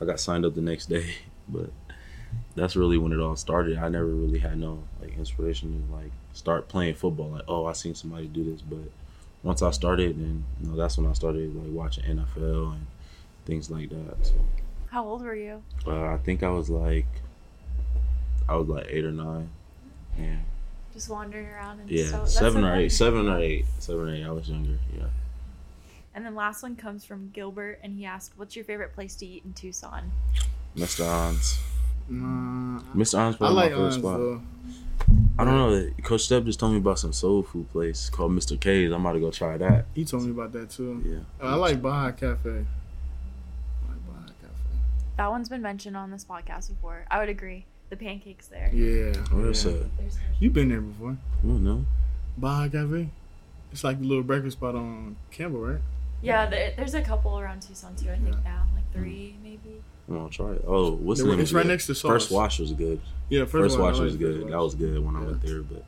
I 0.00 0.04
got 0.04 0.20
signed 0.20 0.44
up 0.44 0.54
the 0.54 0.62
next 0.62 0.86
day, 0.86 1.14
but. 1.48 1.70
That's 2.54 2.76
really 2.76 2.96
when 2.96 3.12
it 3.12 3.20
all 3.20 3.36
started. 3.36 3.76
I 3.76 3.88
never 3.88 4.06
really 4.06 4.38
had 4.38 4.58
no 4.58 4.84
like 5.02 5.16
inspiration 5.18 5.84
to 5.88 5.94
like 5.94 6.10
start 6.32 6.66
playing 6.68 6.94
football. 6.94 7.28
Like, 7.28 7.44
oh, 7.46 7.66
I 7.66 7.72
seen 7.74 7.94
somebody 7.94 8.26
do 8.26 8.50
this, 8.50 8.62
but 8.62 8.90
once 9.42 9.60
I 9.62 9.70
started, 9.70 10.16
and 10.16 10.44
you 10.62 10.70
know, 10.70 10.76
that's 10.76 10.96
when 10.96 11.06
I 11.06 11.12
started 11.12 11.54
like 11.54 11.70
watching 11.72 12.04
NFL 12.04 12.72
and 12.72 12.86
things 13.44 13.70
like 13.70 13.90
that. 13.90 14.16
So 14.22 14.34
How 14.90 15.04
old 15.04 15.22
were 15.22 15.34
you? 15.34 15.62
uh, 15.86 16.06
I 16.06 16.18
think 16.18 16.42
I 16.42 16.48
was 16.48 16.70
like, 16.70 17.06
I 18.48 18.56
was 18.56 18.68
like 18.68 18.86
eight 18.88 19.04
or 19.04 19.12
nine. 19.12 19.50
Yeah, 20.18 20.36
Just 20.92 21.08
wandering 21.08 21.46
around 21.46 21.80
and 21.80 21.90
yeah, 21.90 22.06
so, 22.06 22.24
seven 22.24 22.64
or 22.64 22.76
eight, 22.76 22.92
seven 22.92 23.28
or 23.28 23.38
eight, 23.38 23.64
seven 23.78 24.08
or 24.08 24.14
eight. 24.14 24.24
I 24.24 24.30
was 24.30 24.48
younger. 24.48 24.78
Yeah. 24.96 25.04
And 26.14 26.24
then 26.26 26.34
last 26.34 26.62
one 26.62 26.76
comes 26.76 27.04
from 27.04 27.30
Gilbert, 27.32 27.78
and 27.82 27.94
he 27.96 28.04
asked, 28.04 28.32
"What's 28.36 28.54
your 28.54 28.64
favorite 28.64 28.92
place 28.94 29.14
to 29.16 29.26
eat 29.26 29.44
in 29.44 29.52
Tucson?" 29.54 30.12
Mr. 30.76 31.06
Ons. 31.08 31.58
Nah, 32.08 32.80
Mr. 32.94 33.18
Ons 33.18 33.34
I 33.36 33.38
probably 33.38 33.56
like 33.56 33.72
my 33.72 33.78
first 33.78 33.94
Ons, 33.96 34.02
spot. 34.04 34.18
though. 34.18 34.42
I 35.38 35.44
don't 35.44 35.54
know. 35.56 35.90
Coach 36.02 36.22
Step 36.22 36.44
just 36.44 36.60
told 36.60 36.72
me 36.72 36.78
about 36.78 36.98
some 36.98 37.12
soul 37.12 37.42
food 37.42 37.70
place 37.70 38.10
called 38.10 38.32
Mr. 38.32 38.60
K's. 38.60 38.92
I'm 38.92 39.00
about 39.00 39.14
to 39.14 39.20
go 39.20 39.30
try 39.30 39.56
that. 39.56 39.86
He 39.94 40.04
told 40.04 40.24
me 40.24 40.30
about 40.30 40.52
that 40.52 40.70
too. 40.70 41.02
Yeah. 41.04 41.44
Uh, 41.44 41.52
I 41.52 41.54
like 41.54 41.80
Baja 41.82 42.12
Cafe. 42.12 42.50
I 42.50 42.54
like 42.54 44.06
Baja 44.06 44.26
Cafe. 44.40 44.76
That 45.16 45.30
one's 45.30 45.48
been 45.48 45.62
mentioned 45.62 45.96
on 45.96 46.10
this 46.10 46.24
podcast 46.24 46.68
before. 46.68 47.04
I 47.10 47.18
would 47.18 47.28
agree. 47.30 47.64
The 47.90 47.96
pancakes 47.96 48.46
there. 48.48 48.70
Yeah. 48.72 49.12
Oh, 49.32 49.36
Where's 49.42 49.64
yeah. 49.64 49.72
that? 49.72 49.86
You've 50.38 50.52
been 50.52 50.68
there 50.68 50.80
before. 50.80 51.16
I 51.42 51.46
don't 51.46 51.64
know. 51.64 51.86
Baja 52.36 52.68
Cafe. 52.68 53.08
It's 53.72 53.82
like 53.84 53.98
the 54.00 54.06
little 54.06 54.22
breakfast 54.22 54.58
spot 54.58 54.74
on 54.74 55.16
Campbell, 55.30 55.60
right? 55.60 55.80
Yeah, 56.22 56.46
there, 56.46 56.72
there's 56.76 56.94
a 56.94 57.02
couple 57.02 57.38
around 57.38 57.62
Tucson 57.62 57.94
too. 57.96 58.10
I 58.10 58.16
think 58.16 58.36
Yeah. 58.36 58.52
now, 58.52 58.66
like 58.74 58.90
three 58.92 59.36
maybe. 59.42 59.82
I'm 60.08 60.16
gonna 60.16 60.30
try 60.30 60.52
it. 60.52 60.64
Oh, 60.66 60.92
what's 60.92 61.20
the 61.20 61.28
name? 61.28 61.40
it's 61.40 61.52
right 61.52 61.64
it? 61.64 61.68
next 61.68 61.86
to 61.88 61.94
First 61.94 62.30
Wash 62.30 62.58
was 62.60 62.72
good. 62.72 63.00
Yeah. 63.28 63.44
First, 63.44 63.78
one, 63.78 63.88
Wash 63.88 63.96
like 63.96 64.04
was 64.04 64.16
good. 64.16 64.42
First 64.42 64.50
That 64.50 64.58
was 64.58 64.74
good 64.74 65.04
when 65.04 65.16
I 65.16 65.20
went 65.20 65.42
there. 65.42 65.62
But 65.62 65.84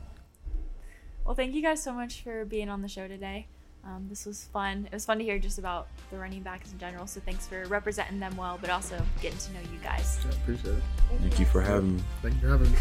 Well, 1.25 1.35
thank 1.35 1.53
you 1.53 1.61
guys 1.61 1.81
so 1.81 1.93
much 1.93 2.21
for 2.21 2.45
being 2.45 2.69
on 2.69 2.81
the 2.81 2.87
show 2.87 3.07
today. 3.07 3.47
Um, 3.83 4.07
this 4.09 4.25
was 4.25 4.45
fun. 4.45 4.87
It 4.87 4.93
was 4.93 5.05
fun 5.05 5.19
to 5.19 5.23
hear 5.23 5.37
just 5.37 5.59
about 5.59 5.87
the 6.09 6.17
running 6.17 6.41
backs 6.41 6.71
in 6.71 6.79
general. 6.79 7.05
So 7.05 7.21
thanks 7.23 7.45
for 7.45 7.65
representing 7.67 8.19
them 8.19 8.35
well, 8.35 8.57
but 8.59 8.71
also 8.71 8.99
getting 9.21 9.37
to 9.37 9.53
know 9.53 9.59
you 9.71 9.77
guys. 9.83 10.17
Yeah, 10.25 10.31
appreciate 10.37 10.73
it. 10.75 10.83
thank 11.21 11.39
you 11.39 11.45
for 11.45 11.61
having 11.61 11.97
me. 11.97 12.03
Thank 12.23 12.35
you 12.35 12.41
for 12.41 12.47
having 12.47 12.71
me. 12.71 12.77